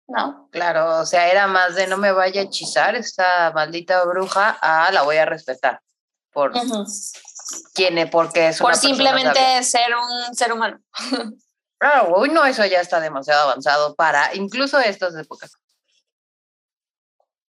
¿no? 0.07 0.49
Claro, 0.51 0.99
o 0.99 1.05
sea, 1.05 1.29
era 1.31 1.47
más 1.47 1.75
de 1.75 1.87
no 1.87 1.97
me 1.97 2.11
vaya 2.11 2.41
a 2.41 2.43
hechizar 2.43 2.95
esta 2.95 3.51
maldita 3.53 4.03
bruja, 4.05 4.51
a 4.61 4.91
la 4.91 5.03
voy 5.03 5.17
a 5.17 5.25
respetar 5.25 5.81
por 6.31 6.51
quién 7.73 8.09
porque 8.09 8.49
es 8.49 8.59
por 8.59 8.75
simplemente 8.75 9.63
ser 9.63 9.95
un 9.95 10.35
ser 10.35 10.53
humano. 10.53 10.79
Claro, 11.79 12.13
hoy 12.15 12.29
no, 12.29 12.45
eso 12.45 12.65
ya 12.65 12.79
está 12.79 13.01
demasiado 13.01 13.41
avanzado 13.41 13.93
para 13.95 14.33
incluso 14.35 14.79
estas 14.79 15.17
épocas. 15.17 15.51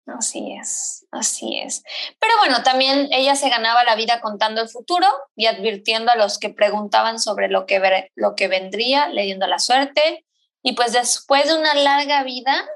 Así 0.06 0.54
es, 0.60 1.06
así 1.12 1.60
es. 1.60 1.82
Pero 2.20 2.34
bueno, 2.38 2.62
también 2.62 3.08
ella 3.10 3.36
se 3.36 3.48
ganaba 3.48 3.84
la 3.84 3.94
vida 3.94 4.20
contando 4.20 4.60
el 4.60 4.68
futuro 4.68 5.06
y 5.34 5.46
advirtiendo 5.46 6.12
a 6.12 6.16
los 6.16 6.38
que 6.38 6.50
preguntaban 6.50 7.18
sobre 7.18 7.48
lo 7.48 7.64
que, 7.64 8.10
lo 8.14 8.34
que 8.34 8.48
vendría, 8.48 9.08
leyendo 9.08 9.46
la 9.46 9.58
suerte, 9.58 10.26
y 10.62 10.74
pues 10.74 10.92
después 10.92 11.46
de 11.46 11.58
una 11.58 11.74
larga 11.74 12.22
vida, 12.22 12.68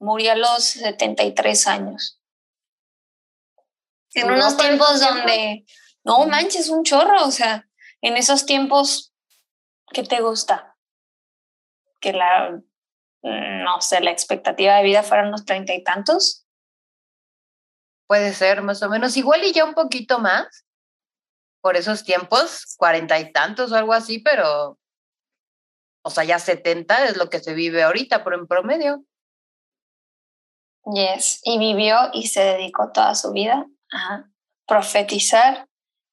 murió 0.00 0.32
a 0.32 0.36
los 0.36 0.64
73 0.64 1.66
años. 1.68 2.20
En 4.14 4.30
unos 4.30 4.56
tiempos 4.56 5.00
donde, 5.00 5.64
no 6.04 6.26
manches, 6.26 6.68
un 6.68 6.84
chorro, 6.84 7.24
o 7.24 7.30
sea, 7.30 7.68
en 8.00 8.16
esos 8.16 8.46
tiempos, 8.46 9.12
¿qué 9.92 10.02
te 10.02 10.20
gusta? 10.20 10.76
Que 12.00 12.12
la, 12.12 12.60
no 13.22 13.80
sé, 13.80 14.00
la 14.00 14.10
expectativa 14.10 14.76
de 14.76 14.84
vida 14.84 15.02
fuera 15.02 15.26
unos 15.26 15.44
treinta 15.44 15.74
y 15.74 15.82
tantos. 15.82 16.43
Puede 18.06 18.32
ser, 18.34 18.62
más 18.62 18.82
o 18.82 18.88
menos, 18.88 19.16
igual 19.16 19.44
y 19.44 19.52
ya 19.52 19.64
un 19.64 19.74
poquito 19.74 20.18
más, 20.18 20.64
por 21.62 21.76
esos 21.76 22.04
tiempos, 22.04 22.74
cuarenta 22.76 23.18
y 23.18 23.32
tantos 23.32 23.72
o 23.72 23.76
algo 23.76 23.94
así, 23.94 24.18
pero 24.18 24.78
o 26.06 26.10
sea, 26.10 26.24
ya 26.24 26.38
70 26.38 27.06
es 27.06 27.16
lo 27.16 27.30
que 27.30 27.40
se 27.40 27.54
vive 27.54 27.82
ahorita, 27.82 28.22
pero 28.22 28.36
en 28.36 28.46
promedio. 28.46 29.04
Yes, 30.92 31.40
y 31.44 31.58
vivió 31.58 32.10
y 32.12 32.26
se 32.26 32.40
dedicó 32.40 32.92
toda 32.92 33.14
su 33.14 33.32
vida 33.32 33.66
a 33.90 34.28
profetizar 34.66 35.66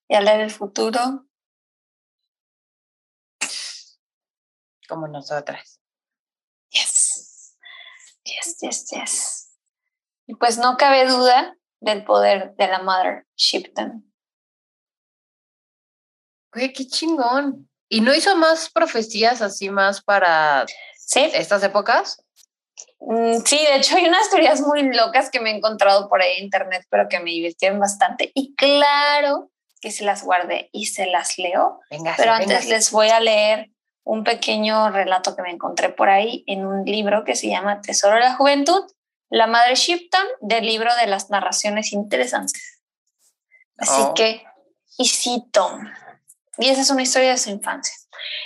y 0.07 0.15
a 0.15 0.21
leer 0.21 0.39
el 0.39 0.49
futuro. 0.49 1.25
Como 4.87 5.09
nosotras. 5.09 5.81
Yes, 6.69 7.57
yes, 8.23 8.57
yes, 8.61 8.89
yes. 8.91 9.57
Y 10.25 10.35
pues 10.35 10.57
no 10.57 10.77
cabe 10.77 11.05
duda 11.05 11.57
del 11.81 12.05
poder 12.05 12.55
de 12.55 12.67
la 12.67 12.81
Mother 12.81 13.25
Shipton. 13.35 14.09
Güey, 16.53 16.71
qué 16.73 16.87
chingón. 16.87 17.69
¿Y 17.89 17.99
no 18.01 18.13
hizo 18.13 18.35
más 18.37 18.69
profecías 18.69 19.41
así 19.41 19.69
más 19.69 20.01
para 20.01 20.65
estas 21.13 21.63
épocas? 21.63 22.23
Mm, 22.99 23.39
sí, 23.43 23.57
de 23.57 23.77
hecho 23.77 23.97
hay 23.97 24.05
unas 24.05 24.29
teorías 24.29 24.61
muy 24.61 24.83
locas 24.93 25.29
que 25.29 25.39
me 25.39 25.51
he 25.51 25.57
encontrado 25.57 26.07
por 26.07 26.21
ahí 26.21 26.37
en 26.37 26.45
internet, 26.45 26.85
pero 26.89 27.09
que 27.09 27.19
me 27.19 27.31
divirtieron 27.31 27.79
bastante. 27.79 28.31
Y 28.33 28.55
claro 28.55 29.51
que 29.81 29.91
se 29.91 30.05
las 30.05 30.23
guardé 30.23 30.69
y 30.71 30.85
se 30.85 31.07
las 31.07 31.37
leo. 31.37 31.79
pero 32.15 32.31
antes 32.31 32.69
les 32.69 32.91
voy 32.91 33.09
a 33.09 33.19
leer 33.19 33.71
un 34.03 34.23
pequeño 34.23 34.89
relato 34.91 35.35
que 35.35 35.41
me 35.41 35.51
encontré 35.51 35.89
por 35.89 36.09
ahí 36.09 36.43
en 36.47 36.65
un 36.65 36.85
libro 36.85 37.23
que 37.23 37.35
se 37.35 37.49
llama 37.49 37.81
Tesoro 37.81 38.15
de 38.15 38.21
la 38.21 38.35
Juventud, 38.35 38.83
La 39.31 39.47
Madre 39.47 39.75
Shipton, 39.75 40.27
del 40.41 40.65
libro 40.65 40.93
de 40.97 41.07
las 41.07 41.29
narraciones 41.29 41.93
interesantes. 41.93 42.81
Así 43.77 44.01
oh. 44.01 44.13
que, 44.13 44.43
y 44.97 45.11
y 46.57 46.69
esa 46.69 46.81
es 46.81 46.89
una 46.89 47.01
historia 47.01 47.31
de 47.31 47.37
su 47.37 47.49
infancia. 47.49 47.95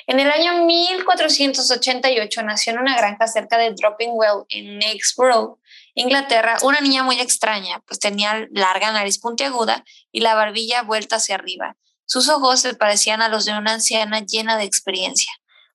En 0.08 0.20
el 0.20 0.30
año 0.30 0.64
1488 0.64 2.44
nació 2.44 2.74
en 2.74 2.80
una 2.80 2.96
granja 2.96 3.28
cerca 3.28 3.58
de 3.58 3.74
Dropping 3.74 4.12
Well 4.14 4.46
en 4.50 4.78
Nexborough, 4.78 5.60
Inglaterra, 5.96 6.58
una 6.62 6.82
niña 6.82 7.04
muy 7.04 7.20
extraña, 7.20 7.82
pues 7.88 8.00
tenía 8.00 8.48
larga 8.52 8.92
nariz 8.92 9.20
puntiaguda 9.20 9.84
y 10.12 10.22
la 10.22 10.36
barbilla 10.36 10.84
vuelta 10.84 11.16
hacia 11.16 11.36
arriba. 11.36 11.76
Sus 12.06 12.30
ojos 12.30 12.62
se 12.62 12.76
parecían 12.76 13.24
a 13.24 13.30
los 13.30 13.46
de 13.46 13.58
una 13.58 13.74
anciana 13.74 14.20
llena 14.20 14.58
de 14.58 14.66
experiencia. 14.66 15.32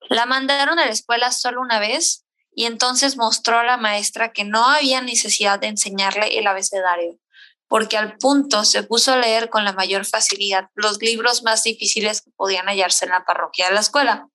La 0.08 0.24
mandaron 0.24 0.78
a 0.78 0.86
la 0.86 0.92
escuela 0.92 1.32
solo 1.32 1.60
una 1.60 1.80
vez 1.80 2.24
y 2.54 2.66
entonces 2.66 3.16
mostró 3.16 3.58
a 3.58 3.64
la 3.64 3.76
maestra 3.76 4.32
que 4.32 4.44
no 4.44 4.64
había 4.64 5.00
necesidad 5.00 5.58
de 5.58 5.68
enseñarle 5.68 6.38
el 6.38 6.46
abecedario 6.46 7.18
porque 7.70 7.96
al 7.96 8.18
punto 8.18 8.64
se 8.64 8.82
puso 8.82 9.12
a 9.12 9.16
leer 9.16 9.48
con 9.48 9.64
la 9.64 9.72
mayor 9.72 10.04
facilidad 10.04 10.70
los 10.74 11.00
libros 11.00 11.44
más 11.44 11.62
difíciles 11.62 12.20
que 12.20 12.32
podían 12.32 12.66
hallarse 12.66 13.04
en 13.04 13.12
la 13.12 13.24
parroquia 13.24 13.68
de 13.68 13.74
la 13.74 13.80
escuela. 13.80 14.28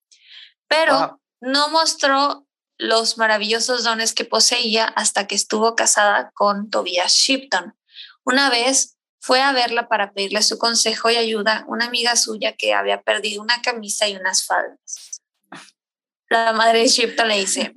Pero 0.70 1.20
no 1.42 1.68
mostró 1.68 2.48
los 2.78 3.18
maravillosos 3.18 3.84
dones 3.84 4.14
que 4.14 4.24
poseía 4.24 4.86
hasta 4.86 5.28
que 5.28 5.36
estuvo 5.36 5.76
casada 5.76 6.32
con 6.34 6.70
Tobias 6.70 7.12
Shipton. 7.14 7.78
Una 8.24 8.50
vez 8.50 8.96
fue 9.20 9.42
a 9.42 9.52
verla 9.52 9.90
para 9.90 10.14
pedirle 10.14 10.42
su 10.42 10.58
consejo 10.58 11.10
y 11.10 11.18
ayuda 11.18 11.66
una 11.68 11.88
amiga 11.88 12.16
suya 12.16 12.54
que 12.54 12.74
había 12.74 13.02
perdido 13.02 13.42
una 13.42 13.62
camisa 13.62 14.08
y 14.08 14.16
unas 14.16 14.46
faldas. 14.46 15.05
La 16.30 16.54
madre 16.54 16.88
Shipton 16.88 17.28
le 17.28 17.38
dice, 17.38 17.74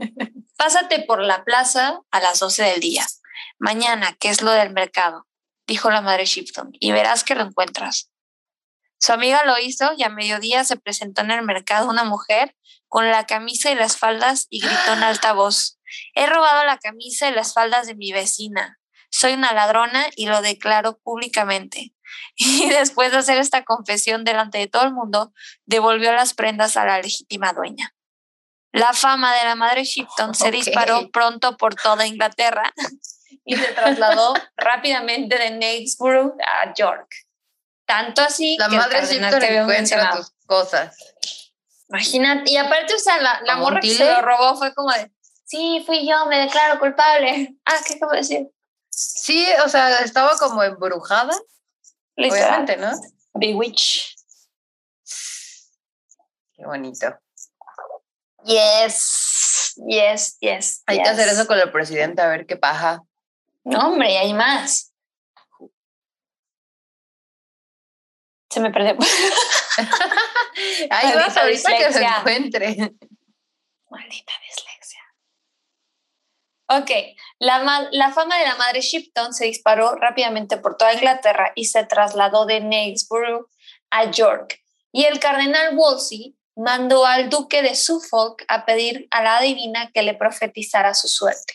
pásate 0.56 1.00
por 1.00 1.22
la 1.22 1.44
plaza 1.44 2.00
a 2.10 2.20
las 2.20 2.38
12 2.40 2.62
del 2.62 2.80
día. 2.80 3.06
Mañana, 3.58 4.16
que 4.18 4.30
es 4.30 4.42
lo 4.42 4.50
del 4.52 4.72
mercado, 4.72 5.26
dijo 5.66 5.90
la 5.90 6.00
madre 6.00 6.24
Shipton, 6.24 6.70
y 6.72 6.92
verás 6.92 7.24
que 7.24 7.34
lo 7.34 7.42
encuentras. 7.42 8.10
Su 8.98 9.12
amiga 9.12 9.44
lo 9.44 9.58
hizo 9.58 9.92
y 9.96 10.02
a 10.02 10.08
mediodía 10.08 10.64
se 10.64 10.76
presentó 10.76 11.22
en 11.22 11.30
el 11.30 11.42
mercado 11.42 11.88
una 11.88 12.04
mujer 12.04 12.56
con 12.88 13.10
la 13.10 13.26
camisa 13.26 13.70
y 13.70 13.74
las 13.74 13.96
faldas 13.96 14.46
y 14.48 14.60
gritó 14.60 14.94
en 14.94 15.02
alta 15.02 15.34
voz, 15.34 15.78
he 16.14 16.26
robado 16.26 16.64
la 16.64 16.78
camisa 16.78 17.28
y 17.28 17.34
las 17.34 17.52
faldas 17.52 17.86
de 17.86 17.94
mi 17.94 18.12
vecina. 18.12 18.78
Soy 19.10 19.34
una 19.34 19.52
ladrona 19.52 20.06
y 20.16 20.26
lo 20.26 20.42
declaro 20.42 20.98
públicamente. 20.98 21.92
Y 22.36 22.70
después 22.70 23.12
de 23.12 23.18
hacer 23.18 23.36
esta 23.38 23.64
confesión 23.64 24.24
delante 24.24 24.58
de 24.58 24.66
todo 24.66 24.84
el 24.84 24.94
mundo, 24.94 25.32
devolvió 25.66 26.12
las 26.12 26.34
prendas 26.34 26.76
a 26.76 26.86
la 26.86 27.00
legítima 27.02 27.52
dueña. 27.52 27.94
La 28.72 28.92
fama 28.92 29.34
de 29.34 29.44
la 29.44 29.54
madre 29.54 29.84
Shipton 29.84 30.34
se 30.34 30.50
disparó 30.50 31.10
pronto 31.10 31.56
por 31.56 31.74
toda 31.74 32.06
Inglaterra 32.06 32.72
y 33.44 33.56
se 33.56 33.72
trasladó 33.72 34.34
rápidamente 34.56 35.38
de 35.38 35.50
Knightsborough 35.50 36.36
a 36.40 36.74
York. 36.74 37.08
Tanto 37.86 38.20
así 38.20 38.56
La 38.58 38.68
que 38.68 38.76
madre 38.76 39.06
Shipton 39.06 39.40
que 39.40 39.56
encuentra 39.56 40.10
tus 40.16 40.32
cosas. 40.46 40.96
Imagínate, 41.88 42.50
y 42.50 42.56
aparte, 42.58 42.94
o 42.94 42.98
sea, 42.98 43.18
la, 43.18 43.40
la 43.44 43.54
¿Como 43.54 43.64
morra 43.64 43.80
que 43.80 43.94
se 43.94 44.04
lo 44.04 44.20
robó 44.20 44.56
fue 44.56 44.74
como 44.74 44.92
de, 44.92 45.10
sí, 45.46 45.82
fui 45.86 46.06
yo, 46.06 46.26
me 46.26 46.38
declaro 46.38 46.78
culpable. 46.78 47.56
Ah, 47.64 47.80
¿qué 47.86 47.94
acabo 47.94 48.12
de 48.12 48.18
decir? 48.18 48.50
Sí, 48.90 49.46
o 49.64 49.68
sea, 49.68 50.00
estaba 50.00 50.36
como 50.38 50.62
embrujada, 50.62 51.34
obviamente, 52.16 52.76
¿no? 52.76 52.90
Bewitch. 53.32 54.16
Qué 56.54 56.66
bonito. 56.66 57.18
Yes, 58.48 59.74
yes, 59.86 60.38
yes. 60.40 60.82
Hay 60.86 61.02
que 61.02 61.08
hacer 61.08 61.28
eso 61.28 61.46
con 61.46 61.58
el 61.58 61.70
presidente, 61.70 62.22
a 62.22 62.28
ver 62.28 62.46
qué 62.46 62.56
paja. 62.56 63.02
No, 63.64 63.88
hombre, 63.88 64.16
hay 64.16 64.32
más. 64.32 64.94
Se 68.50 68.60
me 68.60 68.70
perdió. 68.70 68.96
Vas 68.96 69.06
Maldita 71.04 71.40
ahorita 71.42 71.76
que 71.76 71.86
dislexia. 71.88 72.16
encuentre. 72.20 72.68
Maldita 73.90 74.32
dislexia. 74.48 75.02
Ok, 76.70 76.90
la, 77.38 77.58
ma- 77.62 77.88
la 77.92 78.10
fama 78.12 78.38
de 78.38 78.46
la 78.46 78.56
madre 78.56 78.80
Shipton 78.80 79.34
se 79.34 79.44
disparó 79.44 79.94
rápidamente 79.96 80.56
por 80.56 80.78
toda 80.78 80.94
Inglaterra 80.94 81.52
y 81.54 81.66
se 81.66 81.84
trasladó 81.84 82.46
de 82.46 82.60
Knightsborough 82.60 83.50
a 83.90 84.10
York. 84.10 84.58
Y 84.90 85.04
el 85.04 85.20
cardenal 85.20 85.76
Wolsey 85.76 86.37
mandó 86.58 87.06
al 87.06 87.30
duque 87.30 87.62
de 87.62 87.74
Suffolk 87.74 88.44
a 88.48 88.66
pedir 88.66 89.06
a 89.10 89.22
la 89.22 89.38
adivina 89.38 89.90
que 89.92 90.02
le 90.02 90.14
profetizara 90.14 90.92
su 90.94 91.08
suerte. 91.08 91.54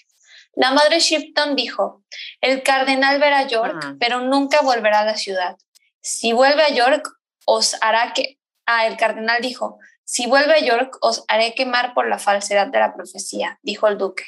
La 0.56 0.72
madre 0.72 1.00
Shipton 1.00 1.56
dijo, 1.56 2.04
el 2.42 2.64
cardenal 2.64 3.20
verá 3.20 3.48
York, 3.48 3.84
Mm. 3.86 3.98
pero 4.00 4.22
nunca 4.22 4.62
volverá 4.62 5.02
a 5.02 5.06
la 5.06 5.18
ciudad. 5.18 5.58
Si 6.02 6.32
vuelve 6.32 6.64
a 6.64 6.70
York, 6.70 7.08
os 7.46 7.76
hará 7.82 8.14
que... 8.14 8.40
Ah, 8.66 8.88
el 8.88 8.96
cardenal 8.98 9.42
dijo, 9.42 9.78
si 10.06 10.26
vuelve 10.28 10.54
a 10.54 10.60
York, 10.60 10.98
os 11.02 11.26
haré 11.28 11.54
quemar 11.54 11.94
por 11.94 12.08
la 12.08 12.18
falsedad 12.20 12.68
de 12.68 12.80
la 12.80 12.94
profecía, 12.94 13.60
dijo 13.62 13.88
el 13.88 13.98
duque. 13.98 14.24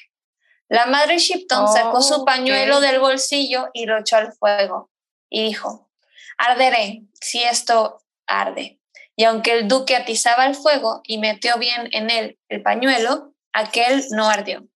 La 0.67 0.87
madre 0.87 1.19
Shipton 1.19 1.65
Oh, 1.65 1.67
sacó 1.73 2.01
su 2.01 2.25
pañuelo 2.25 2.79
del 2.81 2.99
bolsillo 2.99 3.69
y 3.73 3.85
lo 3.85 3.99
echó 3.99 4.17
al 4.17 4.33
fuego 4.33 4.89
y 5.29 5.43
dijo, 5.43 5.89
arderé 6.37 7.03
si 7.21 7.43
esto 7.43 8.03
arde. 8.25 8.79
Y 9.15 9.23
aunque 9.23 9.53
el 9.53 9.67
duque 9.67 9.95
atizaba 9.95 10.45
el 10.45 10.55
fuego 10.55 11.01
y 11.03 11.17
metió 11.17 11.57
bien 11.57 11.89
en 11.91 12.09
él 12.09 12.37
el 12.49 12.61
pañuelo, 12.61 13.33
aquel 13.53 14.03
no 14.11 14.27
ardió. 14.27 14.67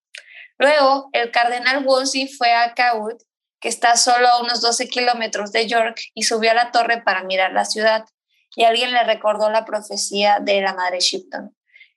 Luego, 0.58 1.08
el 1.12 1.30
cardenal 1.30 1.84
Wolsey 1.84 2.28
fue 2.28 2.52
a 2.52 2.74
Cawood, 2.74 3.20
que 3.60 3.68
está 3.68 3.96
solo 3.96 4.28
a 4.28 4.42
unos 4.42 4.60
12 4.60 4.88
kilómetros 4.88 5.52
de 5.52 5.66
York, 5.66 6.00
y 6.14 6.22
subió 6.22 6.50
a 6.50 6.54
la 6.54 6.70
torre 6.70 7.02
para 7.02 7.22
mirar 7.22 7.52
la 7.52 7.64
ciudad. 7.64 8.04
Y 8.56 8.64
alguien 8.64 8.92
le 8.92 9.04
recordó 9.04 9.50
la 9.50 9.64
profecía 9.64 10.38
de 10.40 10.60
la 10.60 10.74
madre 10.74 11.00
Shipton. 11.00 11.54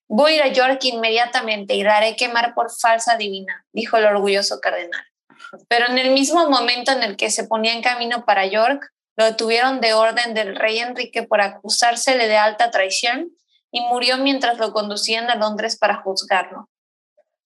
Voy 0.07 0.33
a 0.33 0.35
ir 0.35 0.41
a 0.43 0.47
York 0.50 0.79
inmediatamente 0.83 1.73
y 1.73 1.83
la 1.83 1.97
haré 1.97 2.15
quemar 2.15 2.53
por 2.53 2.71
falsa 2.71 3.17
divina, 3.17 3.65
dijo 3.71 3.97
el 3.97 4.05
orgulloso 4.05 4.59
cardenal. 4.59 5.05
Pero 5.67 5.88
en 5.88 5.97
el 5.97 6.12
mismo 6.12 6.50
momento 6.50 6.91
en 6.91 7.03
el 7.03 7.15
que 7.17 7.31
se 7.31 7.45
ponía 7.45 7.73
en 7.73 7.81
camino 7.81 8.25
para 8.25 8.45
York, 8.45 8.91
lo 9.15 9.25
detuvieron 9.25 9.82
de 9.82 9.93
orden 9.93 10.34
del 10.34 10.55
rey 10.55 10.79
Enrique 10.79 11.24
por 11.24 11.41
acusársele 11.41 12.27
de 12.27 12.38
alta 12.38 12.72
traición 12.72 13.32
y 13.72 13.82
murió 13.82 14.17
mientras 14.17 14.58
lo 14.58 14.74
conducían 14.74 15.29
a 15.29 15.36
Londres 15.36 15.77
para 15.77 16.01
juzgarlo. 16.01 16.70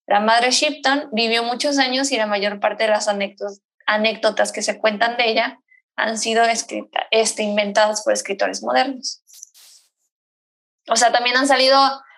La 0.06 0.22
madre 0.22 0.52
Shipton 0.52 1.10
vivió 1.12 1.44
muchos 1.44 1.78
años 1.78 2.12
y 2.12 2.18
la 2.18 2.28
mayor 2.28 2.60
parte 2.60 2.84
de 2.84 2.90
las 2.90 3.08
anécdotas, 3.08 4.52
que 4.52 4.62
se 4.62 4.80
cuentan 4.80 5.18
de 5.18 5.30
ella 5.30 5.60
han 5.98 6.18
sido 6.18 6.44
escrita, 6.44 7.08
este, 7.12 7.44
inventadas 7.44 8.04
por 8.04 8.14
escritores 8.14 8.62
modernos. 8.62 9.22
O 10.90 10.96
sea, 10.96 11.12
también 11.12 11.36
han 11.36 11.48
salido 11.48 11.78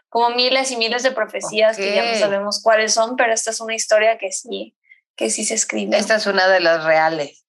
como 0.10 0.32
miles 0.32 0.70
y 0.72 0.78
miles 0.78 1.02
de 1.02 1.12
profecías 1.12 1.78
que 1.78 1.96
ya 1.96 2.12
no 2.12 2.20
sabemos 2.20 2.62
cuáles 2.62 2.94
son, 2.94 3.16
pero 3.16 3.34
esta 3.34 3.52
es 3.52 3.62
una 3.62 3.74
historia 3.74 4.18
que 4.18 4.32
sí, 4.32 4.76
que 5.16 5.30
sí 5.30 5.46
se 5.46 5.56
escribe. 5.56 5.98
Esta 5.98 6.16
es 6.16 6.28
una 6.28 6.48
de 6.48 6.60
las 6.60 6.84
reales. 6.84 7.46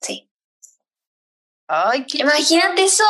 Sí. 0.00 0.31
Ay, 1.74 2.04
qué 2.04 2.18
Imagínate 2.18 2.84
eso. 2.84 3.04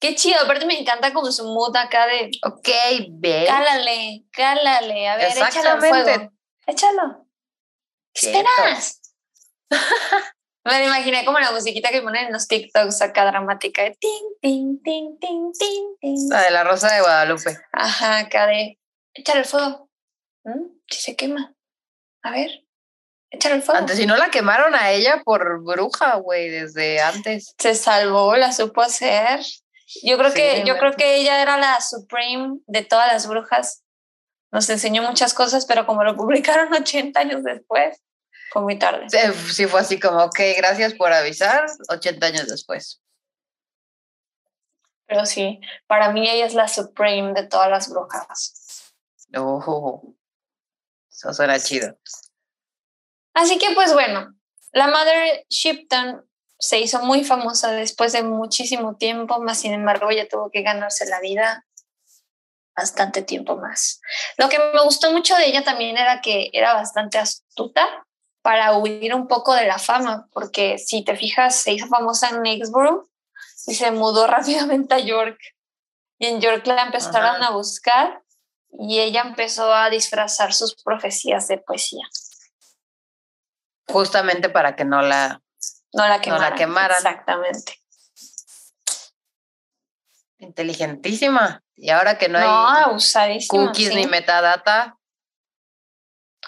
Qué 0.00 0.14
chido. 0.14 0.40
Aparte 0.40 0.64
me 0.64 0.80
encanta 0.80 1.12
como 1.12 1.30
su 1.30 1.44
mood 1.44 1.76
acá 1.76 2.06
de 2.06 2.30
Ok, 2.42 2.68
ve. 3.10 3.44
cálale, 3.46 4.24
cálale. 4.32 5.08
A 5.08 5.16
ver, 5.18 5.36
échalo 5.36 5.70
al 5.72 5.80
fuego. 5.80 6.32
Échalo. 6.66 7.26
¿Qué 8.14 8.26
esperas? 8.26 9.00
Me 10.64 10.84
imaginé 10.84 11.24
como 11.24 11.38
la 11.38 11.50
musiquita 11.50 11.90
que 11.90 12.00
ponen 12.02 12.26
en 12.26 12.32
los 12.32 12.46
TikToks 12.46 13.02
acá 13.02 13.26
dramática 13.26 13.82
de 13.82 13.90
ting, 13.90 14.24
ting, 14.40 14.80
ting, 14.82 15.18
ting, 15.18 15.52
ting, 15.52 15.96
ting. 16.00 16.30
La 16.30 16.42
de 16.42 16.50
la 16.52 16.64
Rosa 16.64 16.94
de 16.94 17.00
Guadalupe. 17.00 17.58
Ajá, 17.72 18.18
acá 18.18 18.46
de 18.46 18.78
échale 19.12 19.40
el 19.40 19.44
fuego. 19.44 19.90
¿Mm? 20.44 20.78
Si 20.88 21.00
se 21.00 21.16
quema. 21.16 21.54
A 22.22 22.30
ver, 22.30 22.64
échale 23.32 23.56
el 23.56 23.62
fuego. 23.62 23.80
Antes, 23.80 23.96
si 23.96 24.06
no 24.06 24.16
la 24.16 24.30
quemaron 24.30 24.74
a 24.74 24.90
ella 24.90 25.22
por 25.24 25.62
bruja, 25.64 26.16
güey, 26.16 26.48
desde 26.48 27.00
antes. 27.00 27.54
se 27.58 27.74
salvó, 27.74 28.36
la 28.36 28.52
supo 28.52 28.82
hacer. 28.82 29.40
Yo 30.02 30.16
creo 30.16 30.30
Sí, 30.30 30.36
que 30.36 30.58
yo 30.60 30.74
bueno. 30.74 30.78
creo 30.78 30.92
que 30.92 31.16
ella 31.16 31.42
era 31.42 31.58
la 31.58 31.80
supreme 31.80 32.58
de 32.66 32.82
todas 32.84 33.12
las 33.12 33.26
brujas. 33.26 33.82
Nos 34.50 34.68
enseñó 34.70 35.02
muchas 35.02 35.34
cosas, 35.34 35.66
pero 35.66 35.86
como 35.86 36.04
lo 36.04 36.14
publicaron 36.16 36.72
80 36.72 37.18
años 37.20 37.42
después, 37.42 37.98
fue 38.52 38.62
muy 38.62 38.78
tarde. 38.78 39.06
Sí, 39.10 39.18
sí 39.52 39.66
fue 39.66 39.80
así 39.80 39.98
como, 39.98 40.24
ok, 40.24 40.38
gracias 40.56 40.94
por 40.94 41.12
avisar, 41.12 41.66
80 41.88 42.26
años 42.26 42.48
después. 42.48 43.00
Pero 45.06 45.26
sí, 45.26 45.60
para 45.86 46.10
mí 46.12 46.28
ella 46.28 46.46
es 46.46 46.54
la 46.54 46.68
supreme 46.68 47.32
de 47.34 47.46
todas 47.46 47.68
las 47.68 47.88
brujas. 47.90 48.94
Oh, 49.36 50.14
eso 51.10 51.32
suena 51.34 51.58
chido. 51.58 51.98
Así 53.34 53.58
que 53.58 53.74
pues 53.74 53.92
bueno, 53.92 54.34
la 54.72 54.88
Mother 54.88 55.44
Shipton 55.48 56.24
se 56.58 56.78
hizo 56.78 57.00
muy 57.00 57.24
famosa 57.24 57.72
después 57.72 58.12
de 58.12 58.22
muchísimo 58.22 58.96
tiempo, 58.96 59.40
más 59.40 59.60
sin 59.60 59.72
embargo 59.72 60.10
ella 60.10 60.28
tuvo 60.28 60.50
que 60.50 60.62
ganarse 60.62 61.06
la 61.06 61.20
vida 61.20 61.66
bastante 62.76 63.22
tiempo 63.22 63.56
más. 63.56 64.00
Lo 64.38 64.48
que 64.48 64.58
me 64.58 64.82
gustó 64.82 65.12
mucho 65.12 65.36
de 65.36 65.46
ella 65.46 65.64
también 65.64 65.98
era 65.98 66.20
que 66.20 66.50
era 66.52 66.74
bastante 66.74 67.18
astuta 67.18 68.06
para 68.42 68.76
huir 68.76 69.14
un 69.14 69.28
poco 69.28 69.54
de 69.54 69.66
la 69.66 69.78
fama, 69.78 70.28
porque 70.32 70.78
si 70.78 71.04
te 71.04 71.16
fijas, 71.16 71.54
se 71.56 71.72
hizo 71.72 71.86
famosa 71.86 72.28
en 72.30 72.40
Knightsborough 72.40 73.08
y 73.66 73.74
se 73.74 73.90
mudó 73.90 74.26
rápidamente 74.28 74.94
a 74.94 74.98
York. 74.98 75.38
Y 76.18 76.26
en 76.26 76.40
York 76.40 76.66
la 76.66 76.82
empezaron 76.82 77.42
Ajá. 77.42 77.48
a 77.48 77.50
buscar 77.50 78.22
y 78.78 79.00
ella 79.00 79.22
empezó 79.22 79.72
a 79.72 79.90
disfrazar 79.90 80.52
sus 80.52 80.74
profecías 80.82 81.48
de 81.48 81.58
poesía. 81.58 82.08
Justamente 83.92 84.48
para 84.48 84.74
que 84.76 84.84
no 84.84 85.02
la... 85.02 85.40
No 85.92 86.06
la 86.08 86.16
No 86.16 86.22
quemaran. 86.22 86.50
la 86.50 86.56
quemaran. 86.56 86.96
Exactamente. 86.96 87.78
Inteligentísima. 90.38 91.62
Y 91.76 91.90
ahora 91.90 92.18
que 92.18 92.28
no, 92.28 92.38
hay 92.38 92.44
No, 92.86 92.94
usadísima. 92.94 93.66
cookies 93.66 93.88
sí. 93.90 93.94
ni 93.94 94.06
metadata, 94.06 94.96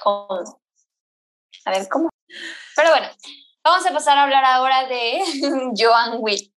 ¿Cómo? 0.03 0.61
A 1.67 1.71
ver, 1.71 1.89
¿cómo? 1.89 2.09
Pero 2.75 2.91
bueno, 2.91 3.07
vamos 3.63 3.87
a 3.87 3.93
pasar 3.93 4.19
a 4.19 4.25
hablar 4.25 4.45
ahora 4.45 4.87
de 4.89 5.23
Joan 5.77 6.17
Witt. 6.19 6.53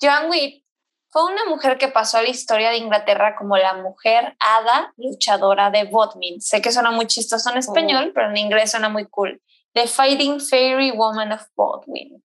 Joan 0.00 0.30
Witt 0.30 0.64
fue 1.10 1.24
una 1.24 1.44
mujer 1.46 1.78
que 1.78 1.88
pasó 1.88 2.18
a 2.18 2.22
la 2.22 2.28
historia 2.28 2.70
de 2.70 2.76
Inglaterra 2.76 3.34
como 3.36 3.56
la 3.56 3.74
mujer 3.74 4.36
hada 4.38 4.92
luchadora 4.96 5.70
de 5.70 5.84
Bodmin. 5.84 6.40
Sé 6.40 6.62
que 6.62 6.70
suena 6.70 6.92
muy 6.92 7.06
chistoso 7.08 7.50
en 7.50 7.58
español, 7.58 8.12
pero 8.14 8.28
en 8.30 8.36
inglés 8.36 8.70
suena 8.70 8.88
muy 8.88 9.06
cool. 9.08 9.42
The 9.76 9.86
Fighting 9.86 10.40
Fairy 10.40 10.90
Woman 10.90 11.32
of 11.32 11.46
Bodmin. 11.54 12.24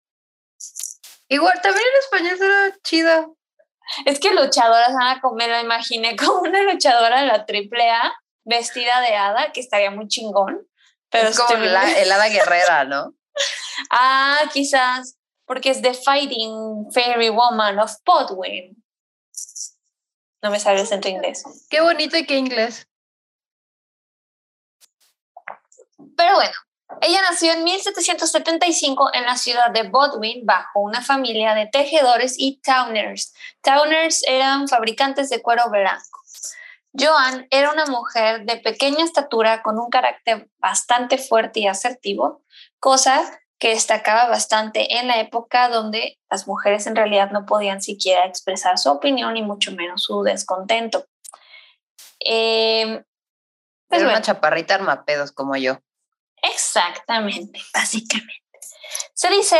Igual 1.28 1.60
también 1.62 1.86
en 1.86 2.00
español 2.00 2.42
era 2.42 2.78
chida. 2.82 3.28
Es 4.06 4.22
que 4.22 4.32
luchadoras, 4.34 4.92
Ana, 4.92 5.20
como 5.20 5.36
me 5.36 5.50
lo 5.50 5.60
imaginé 5.60 6.16
como 6.16 6.44
una 6.44 6.64
luchadora 6.64 7.20
de 7.20 7.28
la 7.28 7.46
AAA 7.46 8.14
vestida 8.46 9.02
de 9.02 9.16
hada, 9.16 9.52
que 9.52 9.60
estaría 9.60 9.92
muy 9.92 10.08
chingón. 10.08 10.66
Pero 11.10 11.28
es 11.28 11.38
como 11.38 11.58
la, 11.58 11.92
el 12.00 12.10
hada 12.10 12.30
guerrera, 12.30 12.86
¿no? 12.86 13.14
Ah, 13.90 14.50
quizás, 14.54 15.18
porque 15.46 15.72
es 15.72 15.82
The 15.82 15.94
Fighting 15.94 16.92
Fairy 16.94 17.30
Woman 17.30 17.80
of 17.80 17.96
Podwin. 18.06 18.82
No 20.42 20.52
me 20.52 20.60
sale 20.60 20.82
el 20.82 20.88
centro 20.88 21.10
inglés. 21.10 21.44
Qué 21.70 21.82
bonito 21.82 22.16
y 22.16 22.26
qué 22.26 22.38
inglés. 22.38 22.88
Pero 26.16 26.36
bueno, 26.36 26.54
ella 27.02 27.22
nació 27.30 27.54
en 27.54 27.64
1775 27.64 29.12
en 29.14 29.26
la 29.26 29.38
ciudad 29.38 29.72
de 29.72 29.90
Bodwin 29.90 30.46
bajo 30.46 30.82
una 30.82 31.02
familia 31.02 31.54
de 31.54 31.68
tejedores 31.68 32.36
y 32.38 32.62
towners. 32.62 33.34
Towners 33.62 34.24
eran 34.28 34.68
fabricantes 34.68 35.30
de 35.30 35.42
cuero 35.42 35.70
blanco. 35.70 36.22
Joan 36.94 37.48
era 37.52 37.72
una 37.72 37.86
mujer 37.86 38.46
de 38.46 38.58
pequeña 38.58 39.04
estatura 39.04 39.62
con 39.62 39.80
un 39.80 39.90
carácter 39.90 40.50
bastante 40.60 41.18
fuerte 41.18 41.62
y 41.62 41.68
asertivo, 41.68 42.44
cosa 42.80 43.40
que 43.60 43.70
destacaba 43.70 44.28
bastante 44.28 44.98
en 44.98 45.08
la 45.08 45.20
época 45.20 45.70
donde 45.70 46.20
las 46.30 46.48
mujeres 46.48 46.88
en 46.88 46.96
realidad 46.96 47.32
no 47.32 47.46
podían 47.46 47.82
siquiera 47.82 48.26
expresar 48.26 48.78
su 48.78 48.90
opinión 48.90 49.38
y 49.38 49.44
mucho 49.44 49.72
menos 49.72 50.04
su 50.04 50.24
descontento. 50.24 51.06
Eh, 52.26 53.04
pues 53.88 54.04
una 54.04 54.22
chaparrita 54.22 54.76
armapedos 54.76 55.32
como 55.32 55.56
yo. 55.56 55.80
Exactamente, 56.42 57.62
básicamente. 57.74 58.42
Se 59.14 59.30
dice 59.30 59.58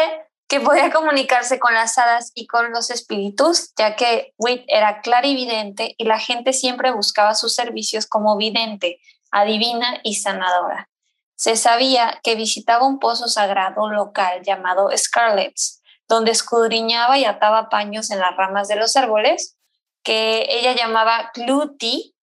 que 0.48 0.60
podía 0.60 0.92
comunicarse 0.92 1.60
con 1.60 1.74
las 1.74 1.98
hadas 1.98 2.32
y 2.36 2.46
con 2.46 2.72
los 2.72 2.90
espíritus, 2.90 3.72
ya 3.78 3.96
que 3.96 4.34
Witt 4.38 4.66
era 4.68 5.02
clarividente 5.02 5.96
y 5.98 6.04
la 6.04 6.20
gente 6.20 6.52
siempre 6.52 6.92
buscaba 6.92 7.36
sus 7.36 7.56
servicios 7.56 8.06
como 8.06 8.36
vidente, 8.36 9.00
adivina 9.32 10.02
y 10.04 10.16
sanadora. 10.16 10.90
Se 11.36 11.56
sabía 11.56 12.20
que 12.22 12.36
visitaba 12.36 12.86
un 12.86 13.00
pozo 13.00 13.28
sagrado 13.28 13.90
local 13.90 14.42
llamado 14.44 14.90
Scarlet's, 14.96 15.82
donde 16.08 16.32
escudriñaba 16.32 17.18
y 17.18 17.24
ataba 17.24 17.70
paños 17.70 18.12
en 18.12 18.20
las 18.20 18.36
ramas 18.36 18.68
de 18.68 18.76
los 18.76 18.98
árboles, 18.98 19.58
que 20.04 20.46
ella 20.50 20.76
llamaba 20.76 21.32
Cluti, 21.34 22.14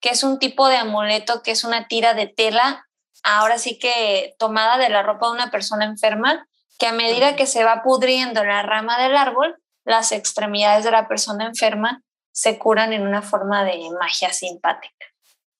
que 0.00 0.08
es 0.08 0.24
un 0.24 0.38
tipo 0.38 0.68
de 0.68 0.76
amuleto 0.76 1.42
que 1.42 1.50
es 1.50 1.64
una 1.64 1.86
tira 1.86 2.14
de 2.14 2.26
tela, 2.26 2.88
ahora 3.22 3.58
sí 3.58 3.78
que 3.78 4.34
tomada 4.38 4.78
de 4.78 4.88
la 4.88 5.02
ropa 5.02 5.26
de 5.26 5.32
una 5.32 5.50
persona 5.50 5.84
enferma, 5.84 6.46
que 6.78 6.86
a 6.86 6.92
medida 6.92 7.36
que 7.36 7.46
se 7.46 7.64
va 7.64 7.82
pudriendo 7.82 8.44
la 8.44 8.62
rama 8.62 9.00
del 9.00 9.16
árbol, 9.16 9.56
las 9.84 10.12
extremidades 10.12 10.84
de 10.84 10.90
la 10.90 11.08
persona 11.08 11.46
enferma 11.46 12.02
se 12.32 12.58
curan 12.58 12.92
en 12.92 13.06
una 13.06 13.22
forma 13.22 13.64
de 13.64 13.78
magia 14.00 14.32
simpática. 14.32 15.06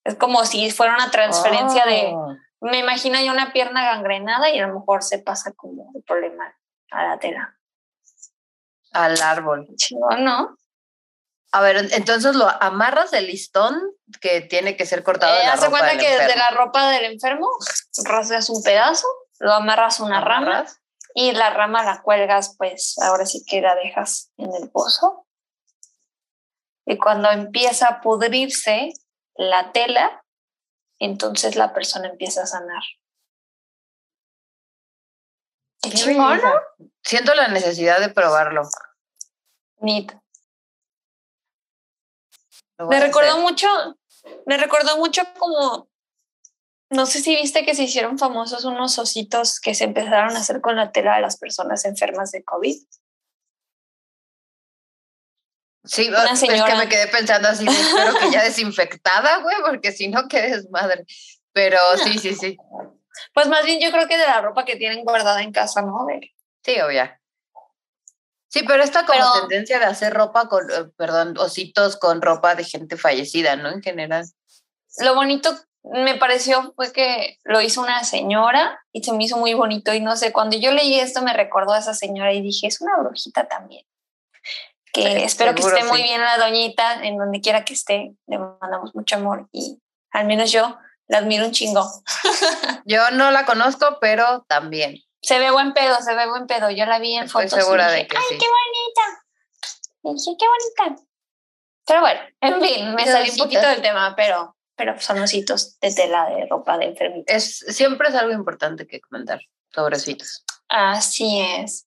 Es 0.05 0.17
como 0.17 0.45
si 0.45 0.71
fuera 0.71 0.95
una 0.95 1.11
transferencia 1.11 1.85
de, 1.85 2.13
oh. 2.15 2.37
me 2.61 2.79
imagino 2.79 3.21
yo 3.21 3.33
una 3.33 3.53
pierna 3.53 3.85
gangrenada 3.85 4.51
y 4.51 4.59
a 4.59 4.67
lo 4.67 4.75
mejor 4.75 5.03
se 5.03 5.19
pasa 5.19 5.53
como 5.53 5.93
el 5.95 6.03
problema 6.03 6.53
a 6.91 7.05
la 7.05 7.19
tela. 7.19 7.57
Al 8.93 9.21
árbol. 9.21 9.69
¿no? 10.19 10.57
A 11.55 11.61
ver, 11.61 11.77
entonces 11.93 12.35
lo 12.35 12.49
amarras 12.63 13.13
el 13.13 13.27
listón 13.27 13.79
que 14.23 14.41
tiene 14.41 14.75
que 14.75 14.87
ser 14.87 15.03
cortado. 15.03 15.35
de 15.35 15.43
eh, 15.43 15.47
la 15.47 15.71
cuenta 15.71 15.99
que 15.99 16.09
desde 16.09 16.37
la 16.37 16.51
ropa 16.51 16.91
del 16.91 17.05
enfermo 17.05 17.47
rasgas 18.05 18.49
un 18.49 18.63
pedazo, 18.63 19.07
lo 19.39 19.53
amarras 19.53 20.01
una 20.01 20.23
rama 20.23 20.65
y 21.15 21.33
la 21.33 21.51
rama 21.51 21.85
la 21.85 22.01
cuelgas, 22.01 22.57
pues 22.57 22.97
ahora 23.03 23.27
sí 23.27 23.45
que 23.47 23.61
la 23.61 23.75
dejas 23.75 24.33
en 24.39 24.55
el 24.55 24.71
pozo. 24.71 25.27
Y 26.87 26.97
cuando 26.97 27.31
empieza 27.31 27.89
a 27.89 28.01
pudrirse 28.01 28.93
la 29.35 29.73
tela, 29.73 30.25
entonces 30.99 31.55
la 31.57 31.75
persona 31.75 32.09
empieza 32.09 32.45
a 32.45 32.47
sanar. 32.47 32.83
Siento 37.03 37.35
la 37.35 37.49
necesidad 37.49 38.01
de 38.01 38.09
probarlo. 38.09 38.63
Neat. 39.81 40.22
Me 42.79 43.01
recordó 43.01 43.39
mucho, 43.39 43.69
me 44.47 44.57
recordó 44.57 44.97
mucho 44.99 45.23
como 45.39 45.89
no 46.93 47.07
sé 47.07 47.21
si 47.21 47.35
viste 47.35 47.65
que 47.65 47.75
se 47.75 47.85
hicieron 47.85 48.19
famosos 48.19 48.65
unos 48.67 48.99
ositos 48.99 49.61
que 49.61 49.75
se 49.75 49.85
empezaron 49.85 50.37
a 50.37 50.41
hacer 50.41 50.61
con 50.61 50.77
la 50.77 50.93
tela 50.93 51.17
de 51.17 51.23
las 51.23 51.39
personas 51.39 51.87
enfermas 51.87 52.31
de 52.33 52.45
COVID. 52.45 52.77
Sí, 55.85 56.09
Una 56.09 56.37
señora. 56.37 56.59
es 56.59 56.65
que 56.65 56.77
me 56.77 56.89
quedé 56.89 57.07
pensando 57.09 57.49
así, 57.49 57.67
espero 57.67 58.15
que 58.21 58.31
ya 58.31 58.45
desinfectada, 58.45 59.39
güey, 59.39 59.57
porque 59.67 59.91
si 59.91 60.09
no, 60.09 60.29
qué 60.29 60.43
desmadre. 60.43 61.07
Pero 61.53 61.79
sí, 62.05 62.19
sí, 62.19 62.35
sí. 62.35 62.57
Pues 63.33 63.49
más 63.49 63.65
bien 63.65 63.81
yo 63.81 63.91
creo 63.91 64.07
que 64.07 64.19
de 64.19 64.27
la 64.27 64.43
ropa 64.43 64.65
que 64.65 64.77
tienen 64.77 65.03
guardada 65.03 65.43
en 65.43 65.51
casa, 65.51 65.83
¿no? 65.83 66.07
Sí, 66.63 66.79
obvio. 66.81 67.11
Sí, 68.53 68.65
pero 68.67 68.83
esta 68.83 69.07
como 69.07 69.49
tendencia 69.49 69.79
de 69.79 69.87
hacer 69.87 70.13
ropa 70.13 70.47
con, 70.47 70.71
eh, 70.71 70.85
perdón, 70.99 71.39
ositos 71.39 71.97
con 71.97 72.21
ropa 72.21 72.55
de 72.55 72.65
gente 72.65 72.99
fallecida, 72.99 73.57
¿no? 73.57 73.71
En 73.71 73.83
general. 73.83 74.27
Lo 74.99 75.15
bonito 75.15 75.57
me 75.85 76.17
pareció 76.17 76.75
fue 76.77 76.93
que 76.93 77.39
lo 77.45 77.63
hizo 77.63 77.81
una 77.81 78.05
señora 78.05 78.79
y 78.93 79.03
se 79.03 79.13
me 79.15 79.25
hizo 79.25 79.39
muy 79.39 79.55
bonito 79.55 79.95
y 79.95 80.01
no 80.01 80.17
sé, 80.17 80.33
cuando 80.33 80.59
yo 80.59 80.71
leí 80.71 81.01
esto 81.01 81.23
me 81.23 81.33
recordó 81.33 81.73
a 81.73 81.79
esa 81.79 81.95
señora 81.95 82.35
y 82.35 82.43
dije, 82.43 82.67
es 82.67 82.83
una 82.83 82.99
brujita 82.99 83.49
también. 83.49 83.87
Que 84.93 85.25
espero 85.25 85.55
que 85.55 85.63
esté 85.63 85.85
muy 85.85 86.03
bien 86.03 86.21
la 86.21 86.37
doñita 86.37 87.03
en 87.03 87.17
donde 87.17 87.41
quiera 87.41 87.65
que 87.65 87.73
esté, 87.73 88.15
le 88.27 88.39
mandamos 88.39 88.95
mucho 88.95 89.17
amor 89.17 89.49
y 89.51 89.81
al 90.11 90.27
menos 90.27 90.53
yo 90.53 90.77
la 91.09 91.19
admiro 91.19 91.47
un 91.47 91.53
chingo. 91.53 91.91
yo 92.85 93.11
no 93.13 93.31
la 93.31 93.47
conozco, 93.47 93.97
pero 93.99 94.45
también. 94.47 94.99
Se 95.23 95.39
ve 95.39 95.51
buen 95.51 95.73
pedo, 95.73 95.97
se 96.03 96.15
ve 96.15 96.29
buen 96.29 96.47
pedo. 96.47 96.71
Yo 96.71 96.85
la 96.87 96.99
vi 96.99 97.15
en 97.15 97.25
Estoy 97.25 97.49
fotos. 97.49 97.65
segura 97.65 97.91
de 97.91 98.07
que 98.07 98.17
¡Ay, 98.17 98.39
qué 98.39 98.47
bonita! 98.47 99.23
dije, 100.03 100.37
qué 100.39 100.47
bonita. 100.47 101.03
Pero 101.87 102.01
bueno, 102.01 102.21
en 102.41 102.61
fin, 102.61 102.95
me 102.95 103.07
salí 103.07 103.31
un 103.31 103.37
poquito 103.37 103.67
del 103.69 103.83
tema, 103.83 104.15
pero 104.17 104.57
pero 104.77 105.01
son 105.01 105.19
ositos 105.21 105.79
de 105.81 105.93
tela 105.93 106.29
de 106.31 106.47
ropa 106.47 106.79
de 106.79 106.87
enfermita. 106.87 107.33
Es, 107.33 107.59
siempre 107.69 108.09
es 108.09 108.15
algo 108.15 108.33
importante 108.33 108.87
que 108.87 109.01
comentar 109.01 109.41
sobre 109.73 109.97
ositos. 109.97 110.45
Así 110.69 111.41
es. 111.41 111.87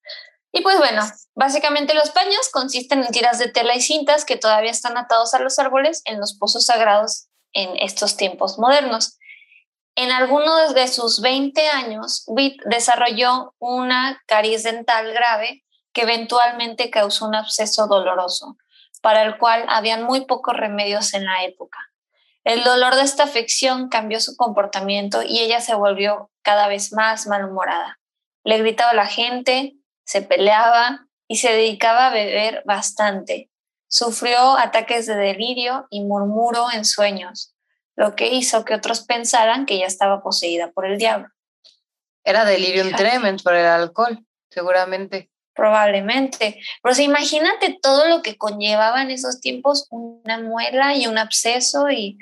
Y 0.52 0.62
pues 0.62 0.78
bueno, 0.78 1.02
básicamente 1.34 1.94
los 1.94 2.12
paños 2.12 2.50
consisten 2.54 3.04
en 3.04 3.12
tiras 3.12 3.40
de 3.40 3.50
tela 3.50 3.76
y 3.76 3.82
cintas 3.82 4.24
que 4.24 4.38
todavía 4.38 4.72
están 4.72 4.98
atados 4.98 5.34
a 5.34 5.40
los 5.40 5.60
árboles 5.60 6.02
en 6.06 6.20
los 6.20 6.38
pozos 6.38 6.68
sagrados 6.68 7.28
en 7.52 7.76
estos 7.78 8.16
tiempos 8.16 8.58
modernos. 8.58 9.18
En 9.98 10.12
algunos 10.12 10.74
de 10.74 10.90
sus 10.90 11.22
20 11.22 11.70
años, 11.70 12.26
Witt 12.28 12.62
desarrolló 12.66 13.56
una 13.60 14.22
caries 14.28 14.64
dental 14.64 15.14
grave 15.14 15.64
que 15.94 16.02
eventualmente 16.02 16.90
causó 16.90 17.26
un 17.26 17.36
absceso 17.36 17.88
doloroso, 17.88 18.58
para 19.02 19.24
el 19.24 19.38
cual 19.38 19.66
habían 19.70 20.04
muy 20.04 20.26
pocos 20.26 20.54
remedios 20.54 21.14
en 21.14 21.24
la 21.24 21.46
época. 21.46 21.80
El 22.44 22.66
dolor 22.66 22.96
de 22.96 23.04
esta 23.04 23.24
afección 23.24 23.88
cambió 23.88 24.20
su 24.20 24.36
comportamiento 24.36 25.24
y 25.24 25.40
ella 25.40 25.62
se 25.62 25.76
volvió 25.76 26.30
cada 26.42 26.68
vez 26.68 26.92
más 26.92 27.26
malhumorada. 27.26 27.98
Le 28.44 28.58
gritaba 28.58 28.92
a 28.92 28.96
la 28.96 29.08
gente, 29.08 29.78
se 30.04 30.22
peleaba 30.22 31.08
y 31.30 31.38
se 31.38 31.54
dedicaba 31.54 32.08
a 32.08 32.14
beber 32.14 32.64
bastante. 32.66 33.50
Sufrió 33.88 34.58
ataques 34.58 35.06
de 35.06 35.16
delirio 35.16 35.88
y 35.90 36.04
murmuro 36.04 36.68
en 36.72 36.84
sueños, 36.84 37.55
lo 37.96 38.16
que 38.16 38.28
hizo 38.28 38.66
que 38.66 38.74
otros 38.74 39.02
pensaran 39.02 39.66
que 39.66 39.76
ella 39.76 39.88
estaba 39.88 40.22
poseída 40.22 40.72
por 40.72 40.86
el 40.86 40.98
diablo. 40.98 41.30
Era 42.24 42.46
delirium 42.46 42.92
tremens 42.96 43.44
por 43.44 43.54
el 43.54 43.66
alcohol, 43.66 44.26
seguramente. 44.50 45.30
Probablemente. 45.54 46.60
Pero 46.84 46.96
si 46.96 47.04
imagínate 47.04 47.78
todo 47.82 48.08
lo 48.08 48.22
que 48.22 48.38
conllevaba 48.38 49.02
en 49.02 49.12
esos 49.12 49.40
tiempos 49.40 49.88
una 49.90 50.40
muela 50.40 50.96
y 50.96 51.08
un 51.08 51.18
absceso 51.18 51.90
y 51.90 52.18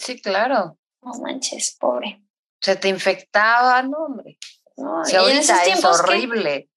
Sí, 0.00 0.20
claro. 0.20 0.78
No 1.02 1.12
manches, 1.20 1.76
pobre. 1.78 2.22
Se 2.60 2.76
te 2.76 2.88
infectaba, 2.88 3.82
no, 3.82 4.04
hombre. 4.04 4.38
No, 4.76 5.02
y 5.06 5.14
ahorita 5.14 5.64
es 5.64 5.84
horrible. 5.84 6.70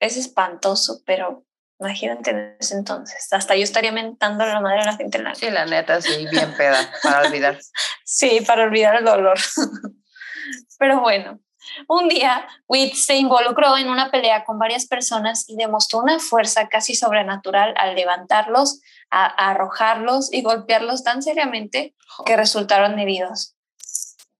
Es 0.00 0.16
espantoso, 0.16 1.00
pero 1.06 1.44
imagínate 1.78 2.30
en 2.30 2.56
ese 2.58 2.74
entonces. 2.74 3.28
Hasta 3.32 3.56
yo 3.56 3.62
estaría 3.62 3.92
mentando 3.92 4.44
a 4.44 4.46
la 4.46 4.60
madre 4.60 4.80
de 4.80 4.86
la 4.86 4.96
gente 4.96 5.18
en 5.18 5.24
la 5.24 5.34
Sí, 5.34 5.50
la 5.50 5.66
neta, 5.66 6.00
sí, 6.00 6.26
bien 6.30 6.54
peda, 6.56 6.78
para 7.02 7.28
olvidar. 7.28 7.58
sí, 8.04 8.40
para 8.46 8.64
olvidar 8.64 8.96
el 8.96 9.04
dolor. 9.04 9.38
pero 10.78 11.00
bueno, 11.00 11.40
un 11.86 12.08
día, 12.08 12.46
Witt 12.66 12.94
se 12.94 13.16
involucró 13.16 13.76
en 13.76 13.88
una 13.88 14.10
pelea 14.10 14.44
con 14.44 14.58
varias 14.58 14.86
personas 14.86 15.48
y 15.48 15.56
demostró 15.56 16.00
una 16.00 16.18
fuerza 16.18 16.68
casi 16.68 16.94
sobrenatural 16.94 17.74
al 17.76 17.94
levantarlos, 17.94 18.80
a, 19.10 19.26
arrojarlos 19.50 20.32
y 20.32 20.42
golpearlos 20.42 21.04
tan 21.04 21.22
seriamente 21.22 21.94
que 22.24 22.36
resultaron 22.36 22.98
heridos. 22.98 23.54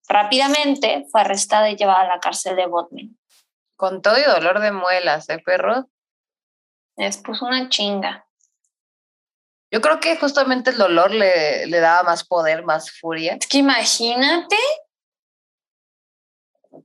Rápidamente 0.08 1.06
fue 1.12 1.20
arrestada 1.20 1.68
y 1.70 1.76
llevada 1.76 2.00
a 2.00 2.08
la 2.08 2.20
cárcel 2.20 2.56
de 2.56 2.66
Bodmin. 2.66 3.18
Con 3.76 4.02
todo 4.02 4.18
y 4.18 4.22
dolor 4.22 4.60
de 4.60 4.72
muelas, 4.72 5.28
¿eh, 5.28 5.38
perro? 5.38 5.88
Les 6.98 7.16
puso 7.16 7.46
una 7.46 7.68
chinga. 7.70 8.26
Yo 9.70 9.80
creo 9.80 10.00
que 10.00 10.16
justamente 10.16 10.70
el 10.70 10.78
dolor 10.78 11.10
le, 11.10 11.66
le 11.66 11.80
daba 11.80 12.02
más 12.02 12.24
poder, 12.24 12.64
más 12.64 12.90
furia. 12.90 13.38
Es 13.40 13.46
que 13.46 13.58
imagínate 13.58 14.56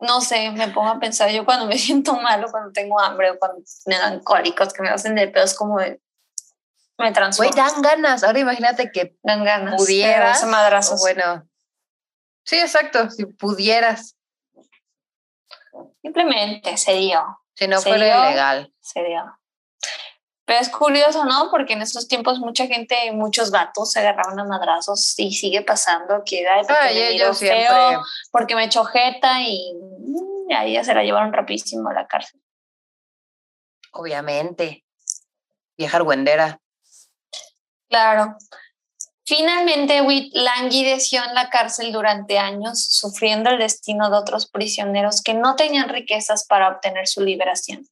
no 0.02 0.22
sé, 0.22 0.52
me 0.52 0.68
pongo 0.70 0.90
a 0.90 1.00
pensar, 1.00 1.30
yo 1.32 1.46
cuando 1.46 1.66
me 1.66 1.78
siento 1.78 2.16
malo, 2.16 2.50
cuando 2.52 2.72
tengo 2.72 3.00
hambre 3.00 3.32
o 3.32 3.40
cuando 3.40 3.62
me 3.86 3.98
dan 3.98 4.20
cólicos 4.22 4.74
que 4.74 4.82
me 4.82 4.90
hacen 4.90 5.16
de 5.16 5.28
pedos 5.28 5.54
como 5.54 5.80
de, 5.80 6.02
me 6.98 7.12
transformo. 7.12 7.52
Güey, 7.52 7.64
dan 7.64 7.82
ganas. 7.82 8.24
Ahora 8.24 8.40
imagínate 8.40 8.92
que 8.92 9.18
dan 9.24 9.44
ganas. 9.44 9.76
Pudieras. 9.76 10.46
Bueno, 11.02 11.48
sí, 12.46 12.58
exacto, 12.58 13.10
si 13.10 13.26
pudieras. 13.26 14.16
Simplemente 16.02 16.78
se 16.78 16.94
dio. 16.94 17.40
Si 17.56 17.68
no 17.68 17.82
fuera 17.82 18.28
ilegal. 18.28 18.74
Se 18.80 19.04
dio. 19.04 19.24
Pero 20.54 20.62
es 20.62 20.70
curioso, 20.70 21.26
¿no? 21.26 21.50
Porque 21.50 21.74
en 21.74 21.82
estos 21.82 22.08
tiempos 22.08 22.38
mucha 22.38 22.68
gente, 22.68 23.12
muchos 23.12 23.50
gatos 23.50 23.92
se 23.92 24.02
agarraron 24.02 24.40
a 24.40 24.44
madrazos 24.44 25.16
y 25.18 25.34
sigue 25.34 25.64
pasando 25.64 26.22
que 26.24 26.46
porque 26.68 27.26
me 27.26 27.34
feo, 27.34 28.04
porque 28.32 28.56
me 28.56 28.66
echó 28.66 28.86
jeta 28.86 29.42
y, 29.42 29.74
mm, 29.74 30.54
ahí 30.56 30.74
ya 30.74 30.84
se 30.84 30.94
la 30.94 31.02
llevaron 31.02 31.34
rapidísimo 31.34 31.90
a 31.90 31.94
la 31.94 32.06
cárcel. 32.06 32.40
Obviamente. 33.94 34.86
Vieja 35.76 35.98
argüendera. 35.98 36.60
Claro. 37.90 38.38
Finalmente, 39.26 40.04
Witt 40.04 40.36
languideció 40.36 41.24
en 41.24 41.34
la 41.34 41.50
cárcel 41.50 41.92
durante 41.92 42.38
años, 42.38 42.86
sufriendo 42.92 43.50
el 43.50 43.58
destino 43.58 44.12
de 44.12 44.18
otros 44.18 44.48
prisioneros 44.52 45.24
que 45.24 45.34
no 45.34 45.56
tenían 45.56 45.90
riquezas 45.90 46.46
para 46.46 46.70
obtener 46.70 47.08
su 47.08 47.22
liberación. 47.22 47.88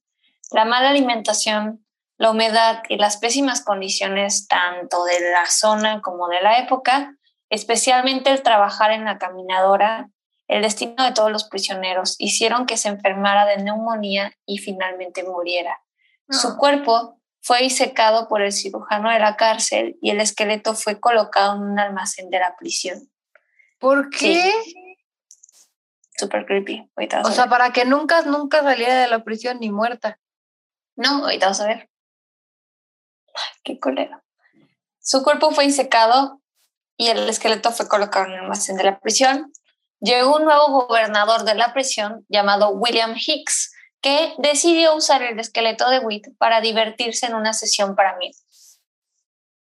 La 0.52 0.64
mala 0.64 0.90
alimentación, 0.90 1.84
la 2.22 2.30
humedad 2.30 2.84
y 2.88 2.98
las 2.98 3.16
pésimas 3.16 3.64
condiciones 3.64 4.46
tanto 4.46 5.02
de 5.02 5.32
la 5.32 5.46
zona 5.46 6.00
como 6.02 6.28
de 6.28 6.40
la 6.40 6.60
época, 6.60 7.16
especialmente 7.50 8.30
el 8.30 8.44
trabajar 8.44 8.92
en 8.92 9.04
la 9.04 9.18
caminadora, 9.18 10.08
el 10.46 10.62
destino 10.62 11.02
de 11.02 11.10
todos 11.10 11.32
los 11.32 11.48
prisioneros, 11.48 12.14
hicieron 12.20 12.66
que 12.66 12.76
se 12.76 12.90
enfermara 12.90 13.44
de 13.44 13.56
neumonía 13.64 14.32
y 14.46 14.58
finalmente 14.58 15.24
muriera. 15.24 15.82
Su 16.28 16.46
ah. 16.46 16.56
cuerpo 16.56 17.20
fue 17.40 17.62
disecado 17.62 18.28
por 18.28 18.40
el 18.40 18.52
cirujano 18.52 19.10
de 19.10 19.18
la 19.18 19.34
cárcel 19.34 19.98
y 20.00 20.10
el 20.10 20.20
esqueleto 20.20 20.74
fue 20.74 21.00
colocado 21.00 21.56
en 21.56 21.72
un 21.72 21.80
almacén 21.80 22.30
de 22.30 22.38
la 22.38 22.54
prisión. 22.56 23.10
¿Por 23.80 24.10
qué? 24.10 24.52
Super 26.16 26.46
creepy. 26.46 26.88
o 27.24 27.32
sea, 27.32 27.48
para 27.48 27.72
que 27.72 27.84
nunca, 27.84 28.22
nunca 28.22 28.62
saliera 28.62 29.00
de 29.00 29.08
la 29.08 29.24
prisión 29.24 29.58
ni 29.58 29.72
muerta. 29.72 30.20
No, 30.94 31.24
ahorita 31.24 31.48
vas 31.48 31.60
a 31.60 31.66
ver. 31.66 31.91
Qué 33.62 33.78
colero. 33.78 34.22
Su 35.00 35.22
cuerpo 35.22 35.50
fue 35.50 35.66
disecado 35.66 36.40
y 36.96 37.08
el 37.08 37.28
esqueleto 37.28 37.72
fue 37.72 37.88
colocado 37.88 38.26
en 38.26 38.32
el 38.32 38.38
almacén 38.40 38.76
de 38.76 38.84
la 38.84 39.00
prisión. 39.00 39.52
Llegó 40.00 40.36
un 40.36 40.44
nuevo 40.44 40.86
gobernador 40.86 41.44
de 41.44 41.54
la 41.54 41.72
prisión 41.72 42.24
llamado 42.28 42.70
William 42.70 43.14
Hicks, 43.16 43.72
que 44.00 44.34
decidió 44.38 44.94
usar 44.94 45.22
el 45.22 45.38
esqueleto 45.38 45.88
de 45.88 46.00
Witt 46.00 46.36
para 46.38 46.60
divertirse 46.60 47.26
en 47.26 47.34
una 47.34 47.52
sesión 47.52 47.94
para 47.94 48.10
amigos. 48.10 48.80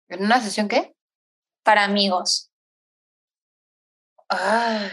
¿En 0.10 0.24
una 0.24 0.42
sesión 0.42 0.68
qué? 0.68 0.96
Para 1.64 1.84
amigos. 1.84 2.52
Ah. 4.30 4.90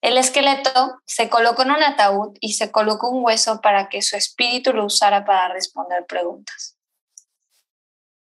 El 0.00 0.16
esqueleto 0.16 1.00
se 1.06 1.28
colocó 1.28 1.62
en 1.62 1.72
un 1.72 1.82
ataúd 1.82 2.36
y 2.40 2.52
se 2.52 2.70
colocó 2.70 3.10
un 3.10 3.24
hueso 3.24 3.60
para 3.60 3.88
que 3.88 4.00
su 4.00 4.16
espíritu 4.16 4.72
lo 4.72 4.84
usara 4.84 5.24
para 5.24 5.48
responder 5.48 6.06
preguntas. 6.06 6.77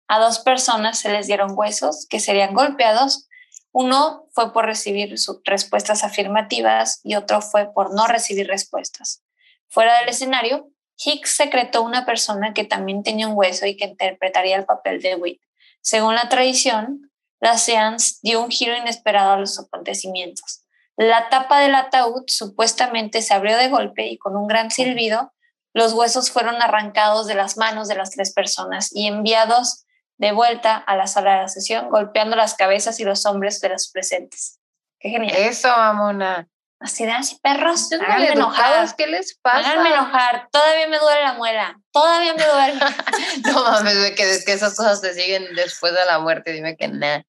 A 0.06 0.18
dos 0.18 0.38
personas 0.38 0.98
se 0.98 1.10
les 1.10 1.26
dieron 1.26 1.52
huesos 1.54 2.06
que 2.08 2.20
serían 2.20 2.54
golpeados. 2.54 3.28
Uno 3.72 4.26
fue 4.32 4.52
por 4.52 4.66
recibir 4.66 5.14
respuestas 5.44 6.04
afirmativas 6.04 7.00
y 7.02 7.16
otro 7.16 7.40
fue 7.40 7.72
por 7.72 7.94
no 7.94 8.06
recibir 8.06 8.46
respuestas. 8.46 9.22
Fuera 9.68 9.98
del 10.00 10.10
escenario, 10.10 10.68
Hicks 10.96 11.30
secretó 11.30 11.82
una 11.82 12.06
persona 12.06 12.52
que 12.52 12.64
también 12.64 13.02
tenía 13.02 13.26
un 13.26 13.36
hueso 13.36 13.66
y 13.66 13.76
que 13.76 13.86
interpretaría 13.86 14.56
el 14.56 14.64
papel 14.64 15.02
de 15.02 15.16
Witt. 15.16 15.40
Según 15.80 16.14
la 16.14 16.28
tradición, 16.28 17.10
la 17.40 17.58
seance 17.58 18.16
dio 18.22 18.40
un 18.42 18.50
giro 18.50 18.76
inesperado 18.76 19.32
a 19.32 19.38
los 19.38 19.58
acontecimientos. 19.58 20.64
La 20.96 21.28
tapa 21.28 21.60
del 21.60 21.74
ataúd 21.74 22.22
supuestamente 22.28 23.20
se 23.20 23.34
abrió 23.34 23.56
de 23.56 23.68
golpe 23.68 24.06
y 24.06 24.16
con 24.16 24.36
un 24.36 24.46
gran 24.46 24.70
silbido, 24.70 25.32
los 25.72 25.92
huesos 25.92 26.30
fueron 26.30 26.62
arrancados 26.62 27.26
de 27.26 27.34
las 27.34 27.56
manos 27.56 27.88
de 27.88 27.96
las 27.96 28.10
tres 28.10 28.32
personas 28.32 28.94
y 28.94 29.08
enviados 29.08 29.84
de 30.18 30.32
vuelta 30.32 30.76
a 30.76 30.96
la 30.96 31.06
sala 31.06 31.32
de 31.32 31.42
la 31.42 31.48
sesión, 31.48 31.90
golpeando 31.90 32.36
las 32.36 32.54
cabezas 32.54 33.00
y 33.00 33.04
los 33.04 33.26
hombres 33.26 33.60
de 33.60 33.68
los 33.70 33.90
presentes. 33.90 34.60
Qué 35.00 35.10
genial. 35.10 35.36
Eso, 35.36 35.68
mamona. 35.68 36.48
Así 36.80 37.06
de 37.06 37.12
así, 37.12 37.38
perros, 37.42 37.90
háganme 37.92 38.32
enojar. 38.32 38.94
¿Qué 38.96 39.06
les 39.06 39.38
pasa? 39.38 39.70
Háganme 39.70 39.90
enojar. 39.90 40.48
Todavía 40.50 40.88
me 40.88 40.98
duele 40.98 41.22
la 41.22 41.32
muela. 41.32 41.80
Todavía 41.92 42.34
me 42.34 42.44
duele. 42.44 42.80
no 43.46 43.64
mames, 43.64 44.10
que, 44.10 44.44
que 44.44 44.52
esas 44.52 44.76
cosas 44.76 45.00
te 45.00 45.14
siguen 45.14 45.54
después 45.54 45.94
de 45.94 46.04
la 46.04 46.18
muerte. 46.18 46.52
Dime 46.52 46.76
que 46.76 46.88
nada. 46.88 47.24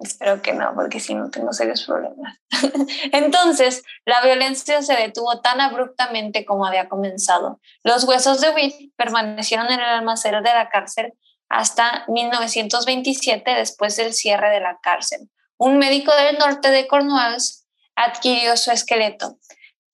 Espero 0.00 0.40
que 0.40 0.54
no, 0.54 0.72
porque 0.74 0.98
si 0.98 1.14
no 1.14 1.30
tengo 1.30 1.52
serios 1.52 1.84
problemas. 1.84 2.38
Entonces, 3.12 3.82
la 4.06 4.22
violencia 4.22 4.82
se 4.82 4.94
detuvo 4.94 5.40
tan 5.40 5.60
abruptamente 5.60 6.46
como 6.46 6.66
había 6.66 6.88
comenzado. 6.88 7.60
Los 7.84 8.04
huesos 8.04 8.40
de 8.40 8.50
Witt 8.50 8.94
permanecieron 8.96 9.66
en 9.66 9.80
el 9.80 9.86
almacén 9.86 10.42
de 10.42 10.54
la 10.54 10.70
cárcel 10.70 11.12
hasta 11.50 12.04
1927, 12.08 13.50
después 13.54 13.96
del 13.96 14.14
cierre 14.14 14.50
de 14.50 14.60
la 14.60 14.78
cárcel. 14.80 15.28
Un 15.58 15.76
médico 15.76 16.14
del 16.14 16.38
norte 16.38 16.70
de 16.70 16.86
Cornwalls 16.86 17.66
adquirió 17.96 18.56
su 18.56 18.70
esqueleto. 18.70 19.36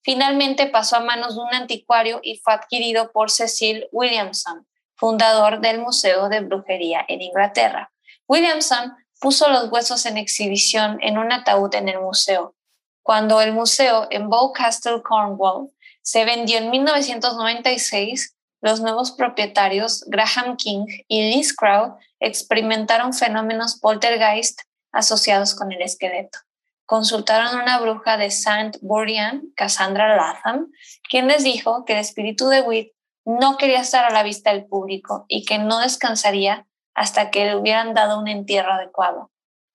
Finalmente 0.02 0.66
pasó 0.66 0.96
a 0.96 1.00
manos 1.00 1.34
de 1.34 1.40
un 1.40 1.54
anticuario 1.54 2.20
y 2.22 2.38
fue 2.38 2.52
adquirido 2.52 3.10
por 3.10 3.30
Cecil 3.30 3.88
Williamson, 3.90 4.68
fundador 4.94 5.60
del 5.60 5.80
Museo 5.80 6.28
de 6.28 6.40
Brujería 6.40 7.04
en 7.08 7.22
Inglaterra. 7.22 7.90
Williamson 8.28 8.94
puso 9.20 9.48
los 9.48 9.72
huesos 9.72 10.06
en 10.06 10.18
exhibición 10.18 10.98
en 11.00 11.18
un 11.18 11.32
ataúd 11.32 11.74
en 11.74 11.88
el 11.88 12.00
museo. 12.00 12.54
Cuando 13.02 13.40
el 13.40 13.52
museo 13.52 14.08
en 14.10 14.28
Bowcastle, 14.28 15.02
Cornwall, 15.02 15.70
se 16.02 16.24
vendió 16.24 16.58
en 16.58 16.70
1996, 16.70 18.35
los 18.60 18.80
nuevos 18.80 19.12
propietarios, 19.12 20.04
Graham 20.08 20.56
King 20.56 20.86
y 21.08 21.30
Liz 21.30 21.54
Crow, 21.54 21.96
experimentaron 22.20 23.12
fenómenos 23.12 23.78
poltergeist 23.78 24.60
asociados 24.92 25.54
con 25.54 25.72
el 25.72 25.82
esqueleto 25.82 26.38
consultaron 26.86 27.48
a 27.48 27.62
una 27.62 27.78
bruja 27.80 28.16
de 28.16 28.30
Saint 28.30 28.76
Buryan, 28.80 29.52
Cassandra 29.56 30.16
Latham, 30.16 30.68
quien 31.08 31.26
les 31.26 31.44
dijo 31.44 31.84
que 31.84 31.94
el 31.94 31.98
espíritu 31.98 32.48
de 32.48 32.62
Witt 32.62 32.92
no 33.24 33.56
quería 33.56 33.80
estar 33.80 34.04
a 34.04 34.10
la 34.10 34.22
vista 34.22 34.52
del 34.52 34.66
público 34.66 35.26
y 35.28 35.44
que 35.44 35.58
no 35.58 35.80
descansaría 35.80 36.66
hasta 36.94 37.30
que 37.30 37.44
le 37.44 37.56
hubieran 37.56 37.92
dado 37.92 38.18
un 38.18 38.28
entierro 38.28 38.72
adecuado. 38.72 39.32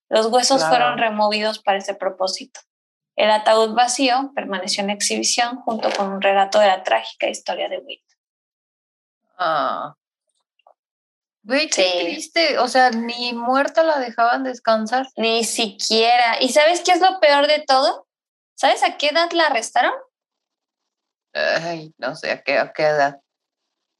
Los 0.09 0.27
huesos 0.27 0.65
fueron 0.65 0.97
removidos 0.97 1.59
para 1.59 1.77
ese 1.77 1.93
propósito. 1.93 2.61
El 3.15 3.29
ataúd 3.29 3.75
vacío 3.75 4.31
permaneció 4.33 4.83
en 4.83 4.89
exhibición 4.89 5.57
junto 5.57 5.89
con 5.91 6.11
un 6.11 6.21
relato 6.21 6.59
de 6.59 6.67
la 6.67 6.81
trágica 6.81 7.27
historia 7.27 7.69
de 7.69 7.79
Witt. 7.79 8.03
Ah. 9.43 9.95
Güey, 11.41 11.67
qué 11.67 12.01
triste. 12.03 12.59
O 12.59 12.67
sea, 12.67 12.91
ni 12.91 13.33
muerta 13.33 13.81
la 13.81 13.97
dejaban 13.97 14.43
descansar. 14.43 15.07
Ni 15.15 15.43
siquiera. 15.43 16.39
¿Y 16.39 16.49
sabes 16.49 16.81
qué 16.81 16.91
es 16.91 17.01
lo 17.01 17.19
peor 17.19 17.47
de 17.47 17.63
todo? 17.65 18.07
¿Sabes 18.55 18.83
a 18.83 18.97
qué 18.97 19.07
edad 19.07 19.31
la 19.31 19.47
arrestaron? 19.47 19.93
Ay, 21.33 21.91
no 21.97 22.15
sé, 22.15 22.29
¿a 22.29 22.43
qué, 22.43 22.59
a 22.59 22.71
qué 22.71 22.83
edad? 22.83 23.19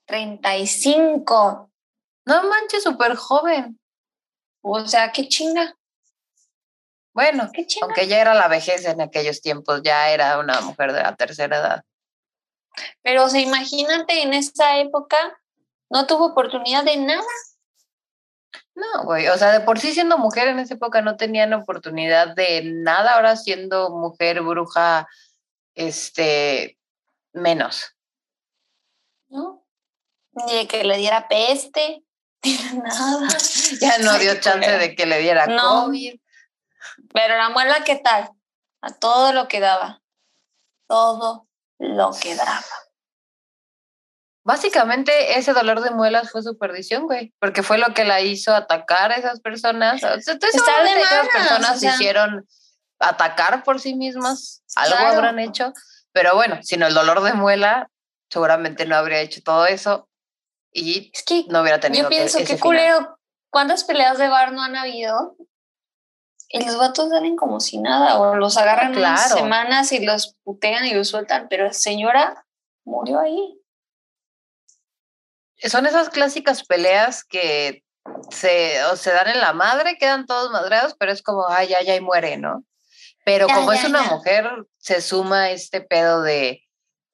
35. 0.05 1.71
No 2.25 2.43
manches, 2.43 2.83
súper 2.83 3.15
joven. 3.15 3.79
O 4.61 4.85
sea, 4.85 5.11
qué 5.11 5.27
chinga. 5.27 5.75
Bueno, 7.13 7.49
aunque 7.81 8.07
ya 8.07 8.21
era 8.21 8.35
la 8.35 8.47
vejez 8.47 8.85
en 8.85 9.01
aquellos 9.01 9.41
tiempos, 9.41 9.81
ya 9.83 10.11
era 10.11 10.37
una 10.37 10.61
mujer 10.61 10.93
de 10.93 11.01
la 11.01 11.15
tercera 11.15 11.57
edad. 11.57 11.83
Pero, 13.01 13.25
o 13.25 13.29
sea, 13.29 13.41
imagínate 13.41 14.21
en 14.21 14.33
esa 14.33 14.77
época 14.77 15.17
no 15.89 16.07
tuvo 16.07 16.27
oportunidad 16.27 16.83
de 16.83 16.97
nada. 16.97 17.23
No, 18.73 19.03
güey, 19.03 19.27
o 19.27 19.37
sea, 19.37 19.51
de 19.51 19.59
por 19.59 19.79
sí 19.79 19.93
siendo 19.93 20.17
mujer 20.17 20.47
en 20.47 20.59
esa 20.59 20.75
época 20.75 21.01
no 21.01 21.17
tenían 21.17 21.53
oportunidad 21.53 22.33
de 22.35 22.63
nada, 22.63 23.15
ahora 23.15 23.35
siendo 23.35 23.89
mujer 23.89 24.41
bruja, 24.41 25.07
este, 25.75 26.79
menos. 27.33 27.95
¿No? 29.27 29.65
Ni 30.31 30.55
de 30.55 30.67
que 30.67 30.83
le 30.85 30.97
diera 30.97 31.27
peste, 31.27 32.03
nada. 32.73 33.27
ya 33.81 33.97
no 33.99 34.17
dio 34.17 34.39
chance 34.39 34.71
de 34.71 34.95
que 34.95 35.05
le 35.05 35.19
diera 35.19 35.45
COVID. 35.45 36.19
Pero 37.13 37.37
la 37.37 37.49
muela, 37.49 37.83
¿qué 37.83 37.97
tal? 37.97 38.31
A 38.81 38.93
todo 38.93 39.33
lo 39.33 39.47
que 39.47 39.59
daba. 39.59 40.01
Todo 40.87 41.50
lo 41.81 42.11
que 42.11 42.35
daba. 42.35 42.63
Básicamente 44.43 45.37
ese 45.37 45.53
dolor 45.53 45.81
de 45.81 45.91
muelas 45.91 46.31
fue 46.31 46.41
su 46.41 46.57
perdición, 46.57 47.03
güey, 47.03 47.33
porque 47.39 47.63
fue 47.63 47.77
lo 47.77 47.93
que 47.93 48.05
la 48.05 48.21
hizo 48.21 48.55
atacar 48.55 49.11
a 49.11 49.15
esas 49.15 49.39
personas. 49.39 50.01
Entonces, 50.01 50.39
esas 50.53 51.27
personas 51.27 51.79
se 51.79 51.87
hicieron 51.87 52.47
atacar 52.99 53.63
por 53.63 53.79
sí 53.79 53.95
mismas, 53.95 54.63
algo 54.75 54.97
habrán 54.97 55.39
hecho, 55.39 55.73
pero 56.11 56.35
bueno, 56.35 56.59
sin 56.61 56.83
el 56.83 56.93
dolor 56.93 57.21
de 57.21 57.33
muela, 57.33 57.89
seguramente 58.29 58.85
no 58.85 58.95
habría 58.95 59.21
hecho 59.21 59.41
todo 59.43 59.65
eso 59.65 60.07
y 60.71 61.11
es 61.13 61.23
que 61.23 61.45
no 61.49 61.61
hubiera 61.61 61.79
tenido 61.79 62.03
Yo 62.03 62.09
pienso 62.09 62.39
que, 62.45 62.59
culero, 62.59 63.19
¿cuántas 63.49 63.83
peleas 63.83 64.17
de 64.17 64.27
bar 64.27 64.53
no 64.53 64.61
han 64.61 64.75
habido? 64.75 65.35
Y 66.53 66.65
los 66.65 66.77
vatos 66.77 67.09
salen 67.09 67.35
como 67.35 67.59
si 67.59 67.77
nada, 67.77 68.19
o 68.19 68.35
los 68.35 68.57
agarran 68.57 68.95
unas 68.95 69.31
semanas 69.31 69.91
y 69.91 70.03
los 70.03 70.35
putean 70.43 70.85
y 70.85 70.93
los 70.93 71.07
sueltan, 71.07 71.47
pero 71.49 71.71
señora 71.71 72.45
murió 72.83 73.19
ahí. 73.19 73.57
son 75.63 75.85
esas 75.85 76.09
clásicas 76.09 76.63
peleas 76.63 77.23
que 77.23 77.83
se, 78.29 78.83
o 78.85 78.97
se 78.97 79.11
dan 79.11 79.29
en 79.29 79.39
la 79.39 79.53
madre, 79.53 79.97
quedan 79.97 80.25
todos 80.25 80.51
madreados, 80.51 80.95
pero 80.99 81.11
es 81.11 81.21
como, 81.21 81.47
ay, 81.47 81.73
ay, 81.73 81.89
ay, 81.89 82.01
muere, 82.01 82.37
¿no? 82.37 82.65
Pero 83.23 83.47
como 83.47 83.71
es 83.71 83.83
una 83.83 84.03
mujer, 84.03 84.49
se 84.77 85.01
suma 85.01 85.51
este 85.51 85.79
pedo 85.81 86.21
de 86.21 86.63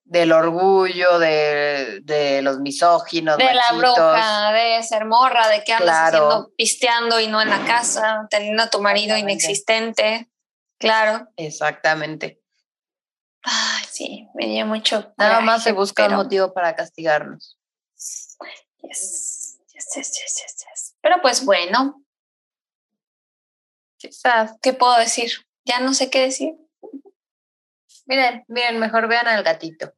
del 0.08 0.32
orgullo, 0.32 1.20
de, 1.20 2.00
de 2.04 2.42
los 2.42 2.60
misóginos. 2.60 3.38
De 3.38 3.54
la 3.54 3.74
bruja, 3.74 4.52
de 4.54 4.82
ser 4.84 5.06
morra, 5.06 5.50
de 5.50 5.64
que 5.64 5.74
andas 5.74 6.08
haciendo 6.08 6.52
pisteando 6.56 7.20
y 7.20 7.28
no 7.28 7.42
en 7.42 7.50
la 7.50 7.66
casa, 7.66 8.26
teniendo 8.30 8.64
a 8.64 8.70
tu 8.70 8.82
marido 8.82 9.18
inexistente. 9.18 10.30
Claro. 10.80 11.28
Exactamente. 11.36 12.42
Ay, 13.44 13.84
sí, 13.90 14.28
me 14.34 14.48
dio 14.48 14.66
mucho. 14.66 15.14
Nada 15.18 15.42
más 15.42 15.64
se 15.64 15.74
busca 15.74 16.08
un 16.08 16.16
motivo 16.16 16.54
para 16.54 16.76
castigarnos. 16.76 17.58
Yes. 18.82 19.58
Yes, 19.74 19.90
yes, 19.96 20.14
yes, 20.14 20.36
yes, 20.36 20.96
Pero 21.02 21.22
pues 21.22 21.44
bueno. 21.46 22.02
Quizás, 23.98 24.54
¿qué 24.62 24.74
puedo 24.74 24.98
decir? 24.98 25.32
Ya 25.66 25.80
no 25.80 25.94
sé 25.94 26.10
qué 26.10 26.22
decir. 26.22 26.54
Miren, 28.06 28.46
miren, 28.48 28.80
mejor 28.80 29.08
vean 29.08 29.28
al 29.28 29.44
gatito. 29.44 29.94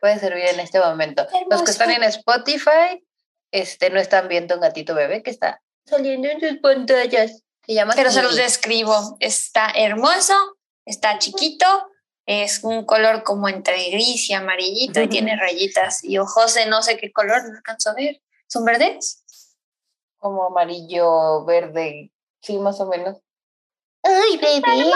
Puede 0.00 0.18
servir 0.18 0.44
en 0.46 0.60
este 0.60 0.80
momento. 0.80 1.26
Los 1.50 1.62
que 1.62 1.70
están 1.70 1.90
en 1.90 2.02
Spotify, 2.04 3.04
este, 3.50 3.90
no 3.90 4.00
están 4.00 4.28
viendo 4.28 4.54
un 4.54 4.60
gatito 4.62 4.94
bebé 4.94 5.22
que 5.22 5.30
está 5.30 5.62
saliendo 5.84 6.28
en 6.28 6.40
sus 6.40 6.58
pantallas. 6.60 7.42
Se 7.66 7.74
llama 7.74 7.94
Pero 7.94 8.10
se 8.10 8.22
los 8.22 8.36
describo. 8.36 9.16
Está 9.20 9.70
hermoso, 9.74 10.34
está 10.86 11.18
chiquito, 11.18 11.66
es 12.26 12.62
un 12.62 12.84
color 12.84 13.22
como 13.24 13.48
entre 13.48 13.90
gris 13.90 14.30
y 14.30 14.34
amarillito 14.34 15.00
y 15.00 15.08
tiene 15.08 15.36
rayitas 15.36 16.04
y 16.04 16.18
ojos 16.18 16.54
de 16.54 16.66
no 16.66 16.82
sé 16.82 16.96
qué 16.96 17.12
color, 17.12 17.42
no 17.44 17.56
alcanzo 17.56 17.90
a 17.90 17.94
ver. 17.94 18.22
¿Son 18.46 18.64
verdes? 18.64 19.24
Como 20.16 20.44
amarillo, 20.44 21.44
verde, 21.44 22.12
sí, 22.40 22.58
más 22.58 22.80
o 22.80 22.86
menos. 22.86 23.18
¡Ay, 24.02 24.38
bebé! 24.38 24.92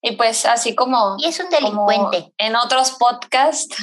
Y 0.00 0.16
pues 0.16 0.46
así 0.46 0.74
como... 0.74 1.16
Y 1.18 1.26
es 1.26 1.40
un 1.40 1.50
delincuente. 1.50 2.32
En 2.38 2.56
otros 2.56 2.92
podcasts, 2.92 3.76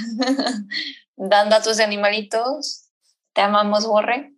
dando 1.16 1.56
a 1.56 1.62
tus 1.62 1.80
animalitos, 1.80 2.90
te 3.34 3.42
amamos, 3.42 3.86
Borre. 3.86 4.34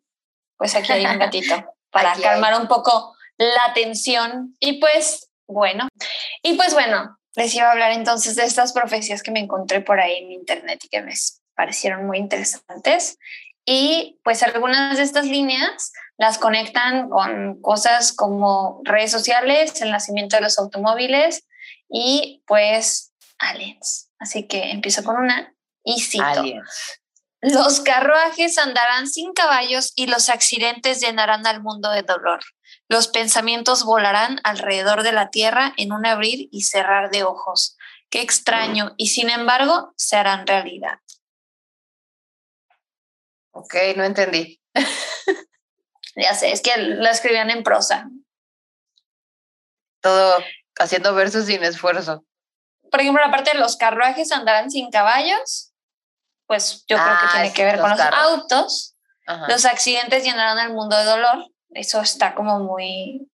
Pues 0.58 0.76
aquí 0.76 0.92
hay 0.92 1.06
un 1.06 1.20
gatito 1.20 1.56
para 1.92 2.16
calmar 2.16 2.60
un 2.60 2.68
poco 2.68 3.16
la 3.38 3.74
tensión. 3.74 4.56
Y 4.60 4.80
pues, 4.80 5.30
bueno. 5.48 5.88
Y 6.42 6.56
pues 6.56 6.74
bueno, 6.74 7.18
les 7.36 7.54
iba 7.54 7.68
a 7.68 7.72
hablar 7.72 7.92
entonces 7.92 8.36
de 8.36 8.46
estas 8.46 8.74
profecías 8.74 9.22
que 9.22 9.32
me 9.32 9.40
encontré 9.40 9.82
por 9.82 10.00
ahí 10.00 10.18
en 10.18 10.32
internet 10.32 10.82
y 10.84 10.90
que 10.90 11.02
me 11.02 11.14
parecieron 11.56 12.06
muy 12.06 12.18
interesantes. 12.18 13.18
Y 13.66 14.20
pues 14.24 14.44
algunas 14.44 14.98
de 14.98 15.04
estas 15.04 15.26
líneas 15.26 15.92
las 16.18 16.38
conectan 16.38 17.10
con 17.10 17.60
cosas 17.62 18.14
como 18.14 18.82
redes 18.84 19.12
sociales, 19.12 19.82
el 19.82 19.92
nacimiento 19.92 20.36
de 20.36 20.44
los 20.44 20.58
automóviles 20.60 21.48
y 21.90 22.44
pues 22.48 23.14
aliens. 23.40 24.10
Así 24.20 24.48
que 24.48 24.72
empiezo 24.72 25.04
con 25.04 25.18
una 25.18 25.54
y 25.84 26.02
cito. 26.02 26.44
Los 27.42 27.82
carruajes 27.82 28.58
andarán 28.58 29.08
sin 29.08 29.34
caballos 29.34 29.94
y 29.96 30.08
los 30.08 30.30
accidentes 30.30 31.00
llenarán 31.00 31.46
al 31.46 31.62
mundo 31.62 31.92
de 31.92 32.02
dolor. 32.02 32.40
Los 32.88 33.08
pensamientos 33.08 33.84
volarán 33.84 34.40
alrededor 34.44 35.04
de 35.04 35.12
la 35.12 35.30
tierra 35.30 35.74
en 35.78 35.92
un 35.92 36.06
abrir 36.06 36.50
y 36.52 36.64
cerrar 36.64 37.12
de 37.12 37.24
ojos. 37.24 37.78
Qué 38.10 38.22
extraño, 38.22 38.94
y 38.98 39.08
sin 39.08 39.30
embargo 39.30 39.94
se 39.96 40.16
harán 40.16 40.48
realidad. 40.48 41.00
Ok, 43.56 43.74
no 43.96 44.04
entendí. 44.04 44.62
ya 46.16 46.34
sé, 46.34 46.52
es 46.52 46.62
que 46.62 46.76
lo 46.78 47.08
escribían 47.08 47.50
en 47.50 47.64
prosa. 47.64 48.10
Todo 50.02 50.44
haciendo 50.78 51.16
versos 51.16 51.46
sin 51.46 51.64
esfuerzo. 51.64 52.26
Por 52.92 53.00
ejemplo, 53.00 53.24
la 53.24 53.32
parte 53.32 53.52
de 53.54 53.60
los 53.60 53.78
carruajes 53.78 54.34
andarán 54.34 54.70
sin 54.70 54.92
caballos, 54.92 55.74
pues 56.48 56.84
yo 56.88 56.98
creo 56.98 57.08
que 57.08 57.26
ah, 57.28 57.30
tiene 57.32 57.54
que 57.54 57.64
ver 57.64 57.80
con 57.80 57.90
los 57.92 58.00
autos. 58.00 58.98
Los 59.48 59.64
accidentes 59.64 60.26
llenarán 60.26 60.60
el 60.60 60.74
mundo 60.74 60.98
de 60.98 61.06
dolor. 61.06 61.50
Eso 61.70 62.02
está 62.02 62.36
como 62.36 62.60
muy 62.60 63.32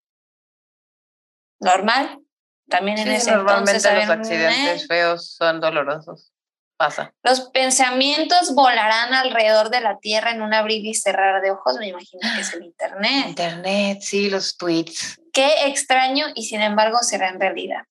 normal. 1.60 2.20
También 2.68 3.00
en 3.00 3.08
ese 3.08 3.32
normalmente 3.32 3.96
los 3.96 4.10
accidentes 4.10 4.86
feos 4.86 5.34
son 5.34 5.62
dolorosos. 5.62 6.34
Pasa. 6.80 7.14
Los 7.24 7.42
pensamientos 7.50 8.56
volarán 8.56 9.14
alrededor 9.14 9.70
de 9.70 9.82
la 9.82 10.00
Tierra 10.00 10.32
en 10.32 10.42
un 10.42 10.54
abrir 10.54 10.86
y 10.86 10.94
cerrar 10.94 11.42
de 11.42 11.52
ojos. 11.52 11.76
Me 11.78 11.90
imagino 11.90 12.22
que 12.34 12.40
es 12.40 12.54
el 12.54 12.64
Internet. 12.64 13.26
Internet, 13.28 14.00
sí, 14.02 14.30
los 14.30 14.56
tweets. 14.56 15.20
Qué 15.34 15.68
extraño 15.68 16.28
y 16.36 16.46
sin 16.46 16.62
embargo 16.62 17.00
será 17.02 17.28
en 17.28 17.42
realidad. 17.42 17.84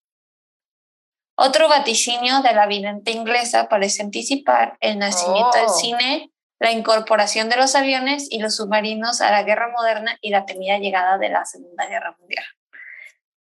Otro 1.37 1.69
vaticinio 1.69 2.41
de 2.41 2.55
la 2.55 2.67
vidente 2.67 3.11
inglesa 3.11 3.69
parece 3.69 4.03
anticipar 4.03 4.79
el 4.81 4.99
nacimiento 4.99 5.59
del 5.59 5.67
oh. 5.67 5.79
cine, 5.79 6.33
la 6.59 6.73
incorporación 6.73 7.51
de 7.51 7.57
los 7.57 7.75
aviones 7.75 8.27
y 8.31 8.39
los 8.39 8.57
submarinos 8.57 9.21
a 9.21 9.31
la 9.31 9.43
guerra 9.43 9.71
moderna 9.71 10.17
y 10.23 10.31
la 10.31 10.47
temida 10.47 10.79
llegada 10.79 11.19
de 11.19 11.29
la 11.29 11.45
Segunda 11.45 11.85
Guerra 11.85 12.17
Mundial. 12.19 12.45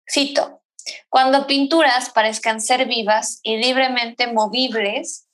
Cito, 0.06 0.62
cuando 1.10 1.48
pinturas 1.48 2.10
parezcan 2.10 2.62
ser 2.62 2.88
vivas 2.88 3.40
y 3.44 3.58
libremente 3.58 4.32
movibles, 4.32 5.28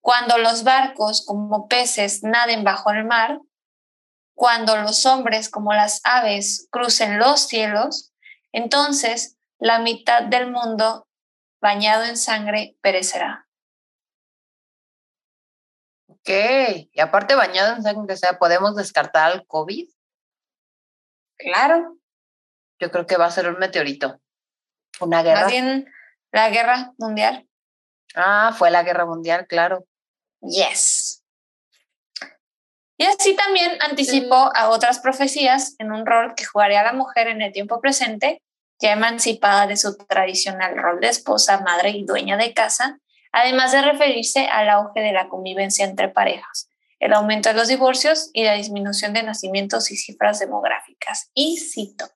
cuando 0.00 0.38
los 0.38 0.62
barcos 0.64 1.24
como 1.26 1.68
peces 1.68 2.22
naden 2.22 2.64
bajo 2.64 2.90
el 2.90 3.04
mar, 3.04 3.40
cuando 4.34 4.76
los 4.76 5.04
hombres 5.06 5.48
como 5.48 5.72
las 5.72 6.00
aves 6.04 6.68
crucen 6.70 7.18
los 7.18 7.40
cielos, 7.40 8.12
entonces 8.52 9.36
la 9.58 9.78
mitad 9.78 10.22
del 10.22 10.50
mundo 10.50 11.08
bañado 11.60 12.04
en 12.04 12.16
sangre 12.16 12.76
perecerá. 12.82 13.48
Ok, 16.08 16.28
y 16.92 17.00
aparte 17.00 17.34
bañado 17.34 17.74
en 17.74 17.82
sangre, 17.82 18.14
o 18.14 18.16
sea, 18.16 18.38
¿podemos 18.38 18.76
descartar 18.76 19.32
al 19.32 19.46
COVID? 19.46 19.88
Claro. 21.38 21.98
Yo 22.78 22.90
creo 22.90 23.06
que 23.06 23.16
va 23.16 23.26
a 23.26 23.30
ser 23.30 23.48
un 23.48 23.58
meteorito. 23.58 24.20
Una 25.00 25.22
guerra. 25.22 25.42
Más 25.42 25.50
bien 25.50 25.86
la 26.32 26.50
guerra 26.50 26.92
mundial. 26.98 27.46
Ah, 28.14 28.54
fue 28.56 28.70
la 28.70 28.82
guerra 28.82 29.06
mundial, 29.06 29.46
claro. 29.46 29.86
Yes. 30.40 31.22
Y 32.98 33.04
así 33.04 33.36
también 33.36 33.72
anticipó 33.80 34.50
a 34.54 34.70
otras 34.70 35.00
profecías 35.00 35.74
en 35.78 35.92
un 35.92 36.06
rol 36.06 36.34
que 36.34 36.46
jugaría 36.46 36.82
la 36.82 36.94
mujer 36.94 37.28
en 37.28 37.42
el 37.42 37.52
tiempo 37.52 37.80
presente, 37.80 38.42
ya 38.80 38.92
emancipada 38.92 39.66
de 39.66 39.76
su 39.76 39.96
tradicional 39.96 40.76
rol 40.76 41.00
de 41.00 41.08
esposa, 41.08 41.60
madre 41.60 41.90
y 41.90 42.04
dueña 42.04 42.38
de 42.38 42.54
casa, 42.54 42.98
además 43.32 43.72
de 43.72 43.82
referirse 43.82 44.46
al 44.46 44.70
auge 44.70 45.00
de 45.00 45.12
la 45.12 45.28
convivencia 45.28 45.84
entre 45.84 46.08
parejas, 46.08 46.70
el 46.98 47.12
aumento 47.12 47.50
de 47.50 47.54
los 47.54 47.68
divorcios 47.68 48.30
y 48.32 48.44
la 48.44 48.54
disminución 48.54 49.12
de 49.12 49.22
nacimientos 49.22 49.90
y 49.90 49.96
cifras 49.96 50.38
demográficas. 50.38 51.30
Y 51.34 51.58
cito, 51.58 52.06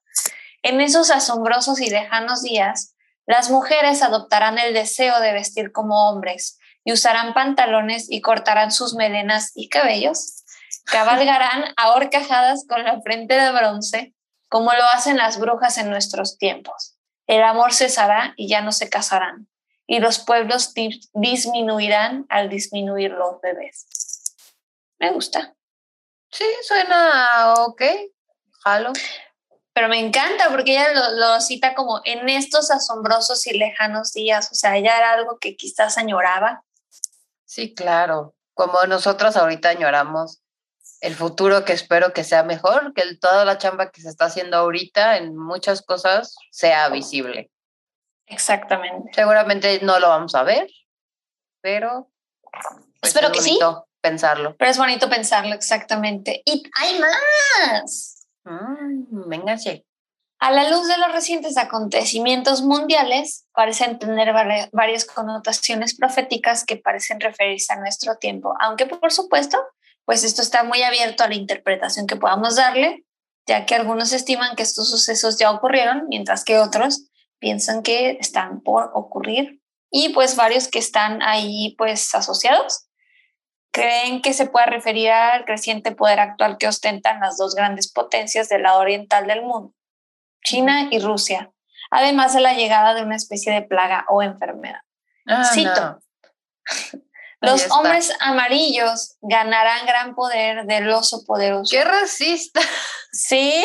en 0.63 0.81
esos 0.81 1.11
asombrosos 1.11 1.79
y 1.81 1.89
lejanos 1.89 2.43
días, 2.43 2.95
las 3.25 3.49
mujeres 3.49 4.01
adoptarán 4.01 4.57
el 4.57 4.73
deseo 4.73 5.19
de 5.19 5.33
vestir 5.33 5.71
como 5.71 6.09
hombres 6.09 6.59
y 6.83 6.93
usarán 6.93 7.33
pantalones 7.33 8.09
y 8.09 8.21
cortarán 8.21 8.71
sus 8.71 8.95
melenas 8.95 9.51
y 9.55 9.69
cabellos 9.69 10.41
cabalgarán 10.85 11.73
a 11.77 11.91
horcajadas 11.91 12.65
con 12.67 12.83
la 12.83 13.01
frente 13.01 13.35
de 13.35 13.51
bronce, 13.51 14.13
como 14.49 14.73
lo 14.73 14.83
hacen 14.85 15.17
las 15.17 15.39
brujas 15.39 15.77
en 15.77 15.89
nuestros 15.89 16.37
tiempos. 16.37 16.97
El 17.27 17.43
amor 17.43 17.73
cesará 17.73 18.33
y 18.35 18.49
ya 18.49 18.61
no 18.61 18.71
se 18.71 18.89
casarán, 18.89 19.47
y 19.87 19.99
los 19.99 20.19
pueblos 20.19 20.73
disminuirán 21.13 22.25
al 22.29 22.49
disminuir 22.49 23.11
los 23.11 23.39
bebés. 23.41 24.35
Me 24.99 25.11
gusta. 25.11 25.55
Sí, 26.29 26.45
suena 26.67 27.55
ok, 27.55 27.81
jalo. 28.63 28.91
Pero 29.73 29.87
me 29.87 29.99
encanta 29.99 30.49
porque 30.49 30.71
ella 30.71 30.93
lo, 30.93 31.11
lo, 31.11 31.41
cita 31.41 31.73
como 31.73 32.01
en 32.03 32.27
estos 32.27 32.71
asombrosos 32.71 33.47
y 33.47 33.57
lejanos 33.57 34.11
días, 34.11 34.51
o 34.51 34.55
sea, 34.55 34.77
ya 34.79 34.97
era 34.97 35.13
algo 35.13 35.37
que 35.39 35.55
quizás 35.55 35.97
añoraba. 35.97 36.63
Sí, 37.45 37.73
claro, 37.73 38.35
como 38.53 38.83
nosotros 38.85 39.37
ahorita 39.37 39.69
añoramos 39.69 40.41
el 41.01 41.15
futuro 41.15 41.65
que 41.65 41.73
espero 41.73 42.13
que 42.13 42.23
sea 42.23 42.43
mejor, 42.43 42.93
que 42.93 43.15
toda 43.15 43.43
la 43.43 43.57
chamba 43.57 43.91
que 43.91 44.01
se 44.01 44.09
está 44.09 44.25
haciendo 44.25 44.57
ahorita 44.57 45.17
en 45.17 45.35
muchas 45.35 45.81
cosas 45.81 46.35
sea 46.51 46.89
visible. 46.89 47.51
Exactamente. 48.27 49.11
Seguramente 49.13 49.79
no 49.81 49.99
lo 49.99 50.09
vamos 50.09 50.35
a 50.35 50.43
ver, 50.43 50.69
pero 51.59 52.11
pues, 53.01 53.13
espero 53.13 53.31
que 53.31 53.41
sí. 53.41 53.59
Pensarlo. 53.99 54.55
Pero 54.57 54.71
es 54.71 54.77
bonito 54.77 55.09
pensarlo, 55.09 55.53
exactamente. 55.53 56.41
Y 56.45 56.63
hay 56.79 56.99
más. 56.99 58.20
Mm, 58.43 59.29
véngase. 59.29 59.85
A 60.39 60.51
la 60.51 60.67
luz 60.69 60.87
de 60.87 60.97
los 60.97 61.11
recientes 61.11 61.55
acontecimientos 61.57 62.63
mundiales, 62.63 63.45
parecen 63.53 63.99
tener 63.99 64.33
varias 64.71 65.05
connotaciones 65.05 65.95
proféticas 65.95 66.65
que 66.65 66.77
parecen 66.77 67.19
referirse 67.19 67.73
a 67.73 67.79
nuestro 67.79 68.17
tiempo, 68.17 68.55
aunque 68.59 68.87
por 68.87 69.11
supuesto 69.11 69.59
pues 70.03 70.23
esto 70.23 70.41
está 70.41 70.63
muy 70.63 70.81
abierto 70.81 71.23
a 71.23 71.27
la 71.27 71.35
interpretación 71.35 72.07
que 72.07 72.15
podamos 72.15 72.55
darle, 72.55 73.05
ya 73.47 73.67
que 73.67 73.75
algunos 73.75 74.13
estiman 74.13 74.55
que 74.55 74.63
estos 74.63 74.89
sucesos 74.89 75.37
ya 75.37 75.51
ocurrieron, 75.51 76.05
mientras 76.09 76.43
que 76.43 76.57
otros 76.57 77.07
piensan 77.39 77.83
que 77.83 78.17
están 78.19 78.61
por 78.61 78.89
ocurrir 78.95 79.61
y 79.91 80.09
pues 80.09 80.35
varios 80.35 80.67
que 80.67 80.79
están 80.79 81.21
ahí 81.21 81.75
pues 81.77 82.15
asociados 82.15 82.87
creen 83.71 84.21
que 84.21 84.33
se 84.33 84.45
puede 84.45 84.67
referir 84.67 85.11
al 85.11 85.45
creciente 85.45 85.91
poder 85.93 86.19
actual 86.19 86.57
que 86.57 86.67
ostentan 86.67 87.19
las 87.19 87.37
dos 87.37 87.55
grandes 87.55 87.91
potencias 87.91 88.49
del 88.49 88.63
lado 88.63 88.79
oriental 88.79 89.27
del 89.27 89.41
mundo, 89.41 89.73
China 90.43 90.87
y 90.91 90.99
Rusia, 90.99 91.51
además 91.89 92.33
de 92.33 92.41
la 92.41 92.53
llegada 92.53 92.93
de 92.93 93.03
una 93.03 93.15
especie 93.15 93.53
de 93.53 93.61
plaga 93.61 94.05
o 94.09 94.21
enfermedad. 94.21 94.81
Ah, 95.25 95.45
Cito. 95.45 95.99
Los 97.41 97.71
hombres 97.71 98.15
amarillos 98.19 99.17
ganarán 99.19 99.87
gran 99.87 100.13
poder 100.13 100.67
del 100.67 100.87
oso 100.91 101.25
poderoso. 101.25 101.71
¡Qué 101.71 101.83
racista! 101.83 102.61
Sí, 103.13 103.61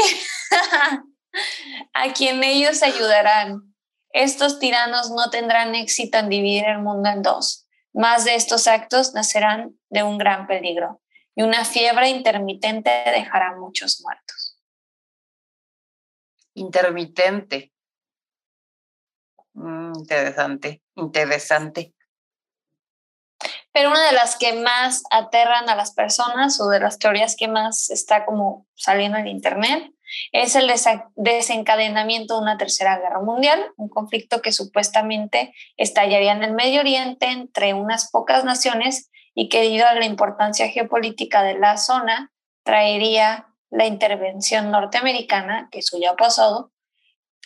a 1.94 2.12
quien 2.12 2.42
ellos 2.42 2.82
ayudarán. 2.82 3.76
Estos 4.10 4.58
tiranos 4.58 5.10
no 5.10 5.30
tendrán 5.30 5.76
éxito 5.76 6.18
en 6.18 6.28
dividir 6.28 6.64
el 6.64 6.80
mundo 6.80 7.08
en 7.10 7.22
dos. 7.22 7.65
Más 7.96 8.26
de 8.26 8.34
estos 8.34 8.66
actos 8.66 9.14
nacerán 9.14 9.74
de 9.88 10.02
un 10.02 10.18
gran 10.18 10.46
peligro 10.46 11.00
y 11.34 11.42
una 11.42 11.64
fiebre 11.64 12.10
intermitente 12.10 12.90
dejará 13.06 13.56
muchos 13.56 14.02
muertos. 14.02 14.60
Intermitente. 16.52 17.72
Mm, 19.54 19.92
interesante, 19.96 20.82
interesante. 20.94 21.94
Pero 23.72 23.88
una 23.88 24.04
de 24.04 24.12
las 24.12 24.36
que 24.36 24.52
más 24.52 25.02
aterran 25.10 25.70
a 25.70 25.74
las 25.74 25.94
personas 25.94 26.60
o 26.60 26.68
de 26.68 26.80
las 26.80 26.98
teorías 26.98 27.34
que 27.34 27.48
más 27.48 27.88
está 27.88 28.26
como 28.26 28.66
saliendo 28.74 29.16
en 29.16 29.28
Internet 29.28 29.95
es 30.32 30.56
el 30.56 30.70
desencadenamiento 31.14 32.34
de 32.34 32.42
una 32.42 32.58
tercera 32.58 32.98
guerra 32.98 33.20
mundial, 33.20 33.72
un 33.76 33.88
conflicto 33.88 34.42
que 34.42 34.52
supuestamente 34.52 35.54
estallaría 35.76 36.32
en 36.32 36.42
el 36.42 36.52
Medio 36.52 36.80
Oriente 36.80 37.26
entre 37.26 37.74
unas 37.74 38.10
pocas 38.10 38.44
naciones 38.44 39.10
y 39.34 39.48
que 39.48 39.60
debido 39.60 39.86
a 39.86 39.94
la 39.94 40.06
importancia 40.06 40.68
geopolítica 40.68 41.42
de 41.42 41.58
la 41.58 41.76
zona 41.76 42.32
traería 42.64 43.48
la 43.70 43.86
intervención 43.86 44.70
norteamericana, 44.70 45.68
que 45.70 45.80
eso 45.80 45.98
ya 46.00 46.12
ha 46.12 46.16
pasado, 46.16 46.72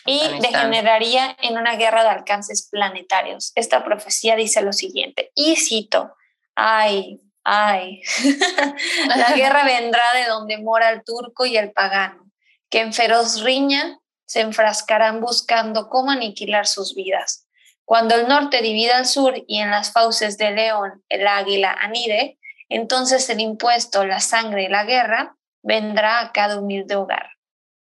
y 0.06 0.20
degeneraría 0.40 1.36
en 1.42 1.58
una 1.58 1.76
guerra 1.76 2.02
de 2.02 2.10
alcances 2.10 2.68
planetarios. 2.70 3.52
Esta 3.54 3.84
profecía 3.84 4.36
dice 4.36 4.62
lo 4.62 4.72
siguiente, 4.72 5.30
y 5.34 5.56
cito, 5.56 6.14
ay, 6.54 7.20
ay, 7.44 8.00
la 9.16 9.34
guerra 9.34 9.64
vendrá 9.64 10.12
de 10.14 10.26
donde 10.26 10.58
mora 10.58 10.90
el 10.90 11.02
turco 11.04 11.44
y 11.44 11.56
el 11.56 11.72
pagano 11.72 12.29
que 12.70 12.80
en 12.80 12.92
feroz 12.92 13.42
riña 13.42 13.98
se 14.26 14.40
enfrascarán 14.40 15.20
buscando 15.20 15.88
cómo 15.88 16.10
aniquilar 16.10 16.66
sus 16.66 16.94
vidas. 16.94 17.48
Cuando 17.84 18.14
el 18.14 18.28
norte 18.28 18.62
divida 18.62 18.98
al 18.98 19.06
sur 19.06 19.34
y 19.48 19.58
en 19.58 19.70
las 19.70 19.92
fauces 19.92 20.38
de 20.38 20.52
león 20.52 21.02
el 21.08 21.26
águila 21.26 21.72
anide, 21.72 22.38
entonces 22.68 23.28
el 23.28 23.40
impuesto, 23.40 24.06
la 24.06 24.20
sangre 24.20 24.62
y 24.62 24.68
la 24.68 24.84
guerra 24.84 25.36
vendrá 25.62 26.20
a 26.20 26.32
cada 26.32 26.60
humilde 26.60 26.94
hogar. 26.94 27.30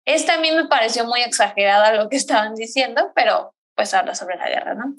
Esta 0.06 0.34
a 0.34 0.38
mí 0.40 0.52
me 0.52 0.68
pareció 0.68 1.06
muy 1.06 1.22
exagerada 1.22 1.94
lo 1.94 2.10
que 2.10 2.18
estaban 2.18 2.56
diciendo, 2.56 3.14
pero 3.16 3.56
pues 3.76 3.94
habla 3.94 4.14
sobre 4.14 4.36
la 4.36 4.50
guerra, 4.50 4.76
¿no? 4.76 4.94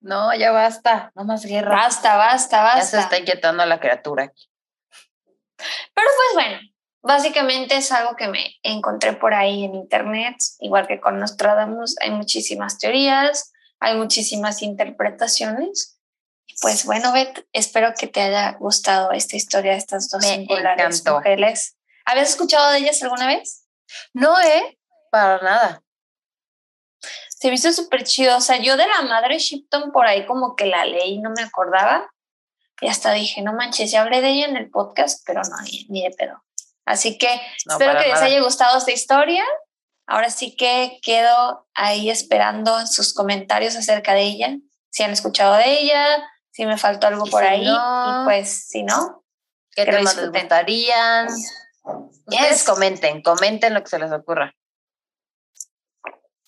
no, 0.00 0.34
ya 0.34 0.52
basta, 0.52 1.10
no 1.16 1.24
más 1.24 1.44
guerra. 1.44 1.74
Basta, 1.74 2.16
basta, 2.16 2.62
basta. 2.62 2.78
Ya 2.78 2.86
se 2.86 2.98
está 3.00 3.18
inquietando 3.18 3.66
la 3.66 3.80
criatura 3.80 4.24
aquí. 4.24 4.48
Pero 5.58 6.06
pues 6.16 6.34
bueno, 6.34 6.60
básicamente 7.02 7.76
es 7.76 7.92
algo 7.92 8.16
que 8.16 8.28
me 8.28 8.56
encontré 8.62 9.12
por 9.12 9.34
ahí 9.34 9.64
en 9.64 9.74
internet, 9.74 10.36
igual 10.60 10.86
que 10.86 11.00
con 11.00 11.18
Nostradamus, 11.18 11.96
hay 12.00 12.10
muchísimas 12.10 12.78
teorías, 12.78 13.52
hay 13.80 13.96
muchísimas 13.96 14.62
interpretaciones. 14.62 15.98
Pues 16.60 16.84
bueno, 16.86 17.12
Beth, 17.12 17.46
espero 17.52 17.92
que 17.96 18.08
te 18.08 18.20
haya 18.20 18.52
gustado 18.58 19.12
esta 19.12 19.36
historia 19.36 19.72
de 19.72 19.78
estas 19.78 20.10
dos 20.10 20.24
singulares 20.24 21.04
mujeres. 21.06 21.76
¿Habías 22.04 22.30
escuchado 22.30 22.72
de 22.72 22.78
ellas 22.78 23.02
alguna 23.02 23.26
vez? 23.26 23.66
No, 24.12 24.40
¿eh? 24.40 24.78
Para 25.10 25.40
nada. 25.42 25.82
Se 27.28 27.48
me 27.48 27.54
hizo 27.54 27.72
súper 27.72 28.02
chido. 28.02 28.36
O 28.36 28.40
sea, 28.40 28.56
yo 28.56 28.76
de 28.76 28.86
la 28.86 29.02
madre 29.02 29.38
Shipton 29.38 29.92
por 29.92 30.06
ahí 30.06 30.26
como 30.26 30.56
que 30.56 30.66
la 30.66 30.84
leí, 30.84 31.20
no 31.20 31.30
me 31.30 31.42
acordaba. 31.42 32.10
Y 32.80 32.88
hasta 32.88 33.12
dije, 33.12 33.42
no 33.42 33.52
manches, 33.52 33.90
ya 33.90 34.02
hablé 34.02 34.20
de 34.20 34.30
ella 34.30 34.46
en 34.46 34.56
el 34.56 34.70
podcast, 34.70 35.22
pero 35.26 35.42
no, 35.42 35.56
ni, 35.88 36.02
de 36.02 36.10
pedo. 36.10 36.42
Así 36.84 37.18
que 37.18 37.28
espero 37.66 37.98
que 38.00 38.08
les 38.08 38.22
haya 38.22 38.40
gustado 38.40 38.78
esta 38.78 38.92
historia. 38.92 39.44
Ahora 40.06 40.30
sí 40.30 40.56
que 40.56 40.98
quedo 41.02 41.68
ahí 41.74 42.08
esperando 42.08 42.86
sus 42.86 43.12
comentarios 43.12 43.76
acerca 43.76 44.14
de 44.14 44.22
ella, 44.22 44.56
si 44.90 45.02
han 45.02 45.10
escuchado 45.10 45.54
de 45.54 45.80
ella, 45.80 46.24
si 46.50 46.64
me 46.64 46.78
faltó 46.78 47.08
algo 47.08 47.26
por 47.26 47.44
ahí, 47.44 47.68
y 47.68 48.24
pues 48.24 48.68
si 48.68 48.82
no, 48.84 49.22
¿qué 49.72 49.84
temas 49.84 50.16
les 50.16 50.30
gustarían? 50.30 51.28
Ustedes 52.26 52.64
comenten, 52.64 53.22
comenten 53.22 53.74
lo 53.74 53.82
que 53.82 53.90
se 53.90 53.98
les 53.98 54.10
ocurra. 54.10 54.54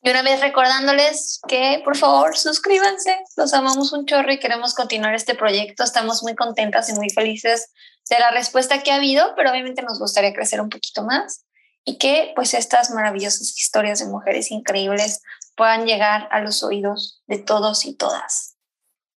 Y 0.02 0.10
una 0.10 0.22
vez 0.22 0.40
recordándoles 0.40 1.40
que 1.46 1.82
por 1.84 1.96
favor 1.96 2.36
suscríbanse, 2.36 3.18
los 3.36 3.52
amamos 3.52 3.92
un 3.92 4.06
chorro 4.06 4.32
y 4.32 4.38
queremos 4.38 4.74
continuar 4.74 5.14
este 5.14 5.34
proyecto. 5.34 5.84
Estamos 5.84 6.22
muy 6.22 6.34
contentas 6.34 6.88
y 6.88 6.94
muy 6.94 7.10
felices 7.10 7.70
de 8.08 8.18
la 8.18 8.30
respuesta 8.30 8.82
que 8.82 8.92
ha 8.92 8.96
habido, 8.96 9.34
pero 9.36 9.50
obviamente 9.50 9.82
nos 9.82 9.98
gustaría 9.98 10.32
crecer 10.32 10.60
un 10.60 10.70
poquito 10.70 11.04
más 11.04 11.44
y 11.84 11.98
que 11.98 12.32
pues 12.34 12.54
estas 12.54 12.90
maravillosas 12.90 13.58
historias 13.58 13.98
de 13.98 14.06
mujeres 14.06 14.50
increíbles 14.50 15.20
puedan 15.54 15.86
llegar 15.86 16.28
a 16.30 16.40
los 16.40 16.62
oídos 16.62 17.22
de 17.26 17.38
todos 17.38 17.84
y 17.84 17.94
todas. 17.94 18.56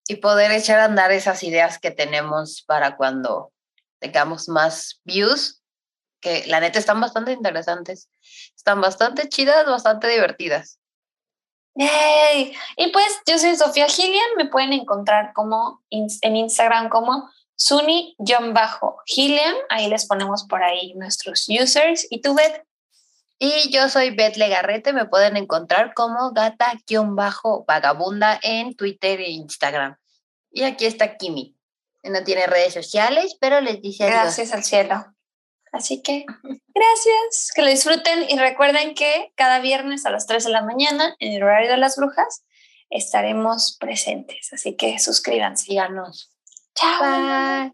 Y 0.07 0.17
poder 0.17 0.51
echar 0.51 0.79
a 0.79 0.85
andar 0.85 1.13
esas 1.13 1.43
ideas 1.43 1.79
que 1.79 1.91
tenemos 1.91 2.63
para 2.67 2.97
cuando 2.97 3.53
tengamos 3.99 4.49
más 4.49 4.99
views, 5.05 5.61
que 6.19 6.45
la 6.47 6.59
neta 6.59 6.79
están 6.79 6.99
bastante 6.99 7.31
interesantes. 7.31 8.09
Están 8.63 8.79
bastante 8.79 9.27
chidas, 9.27 9.65
bastante 9.65 10.07
divertidas. 10.07 10.79
Yay. 11.75 12.55
Y 12.77 12.91
pues 12.93 13.21
yo 13.27 13.37
soy 13.37 13.57
Sofía 13.57 13.89
Gillian, 13.89 14.37
me 14.37 14.45
pueden 14.45 14.71
encontrar 14.71 15.33
como 15.33 15.83
en 15.89 16.35
Instagram 16.37 16.87
como 16.87 17.29
Suni-Gillian, 17.57 19.55
ahí 19.67 19.89
les 19.89 20.05
ponemos 20.05 20.45
por 20.45 20.63
ahí 20.63 20.93
nuestros 20.93 21.45
users. 21.49 22.07
¿Y 22.09 22.21
tú, 22.21 22.35
Beth? 22.35 22.63
Y 23.37 23.69
yo 23.69 23.89
soy 23.89 24.11
Beth 24.11 24.37
Legarrete, 24.37 24.93
me 24.93 25.07
pueden 25.07 25.35
encontrar 25.35 25.93
como 25.93 26.31
gata-vagabunda 26.31 28.39
en 28.43 28.77
Twitter 28.77 29.19
e 29.19 29.31
Instagram. 29.31 29.97
Y 30.51 30.63
aquí 30.63 30.85
está 30.85 31.17
Kimi. 31.17 31.57
No 32.03 32.23
tiene 32.23 32.47
redes 32.47 32.75
sociales, 32.75 33.35
pero 33.41 33.59
les 33.59 33.81
dice 33.81 34.05
Gracias 34.05 34.53
al 34.53 34.63
cielo. 34.63 35.12
Así 35.73 36.03
que 36.03 36.25
gracias, 36.43 37.51
que 37.53 37.63
lo 37.63 37.67
disfruten 37.67 38.29
y 38.29 38.37
recuerden 38.37 38.93
que 38.93 39.33
cada 39.35 39.59
viernes 39.59 40.05
a 40.05 40.11
las 40.11 40.27
3 40.27 40.43
de 40.43 40.51
la 40.51 40.61
mañana 40.61 41.15
en 41.19 41.33
el 41.33 41.43
horario 41.43 41.69
de 41.69 41.77
las 41.77 41.97
brujas 41.97 42.45
estaremos 42.91 43.75
presentes. 43.79 44.53
Así 44.53 44.75
que 44.77 44.99
suscríbanse. 44.99 45.65
Síganos. 45.65 46.31
Chao. 46.75 47.73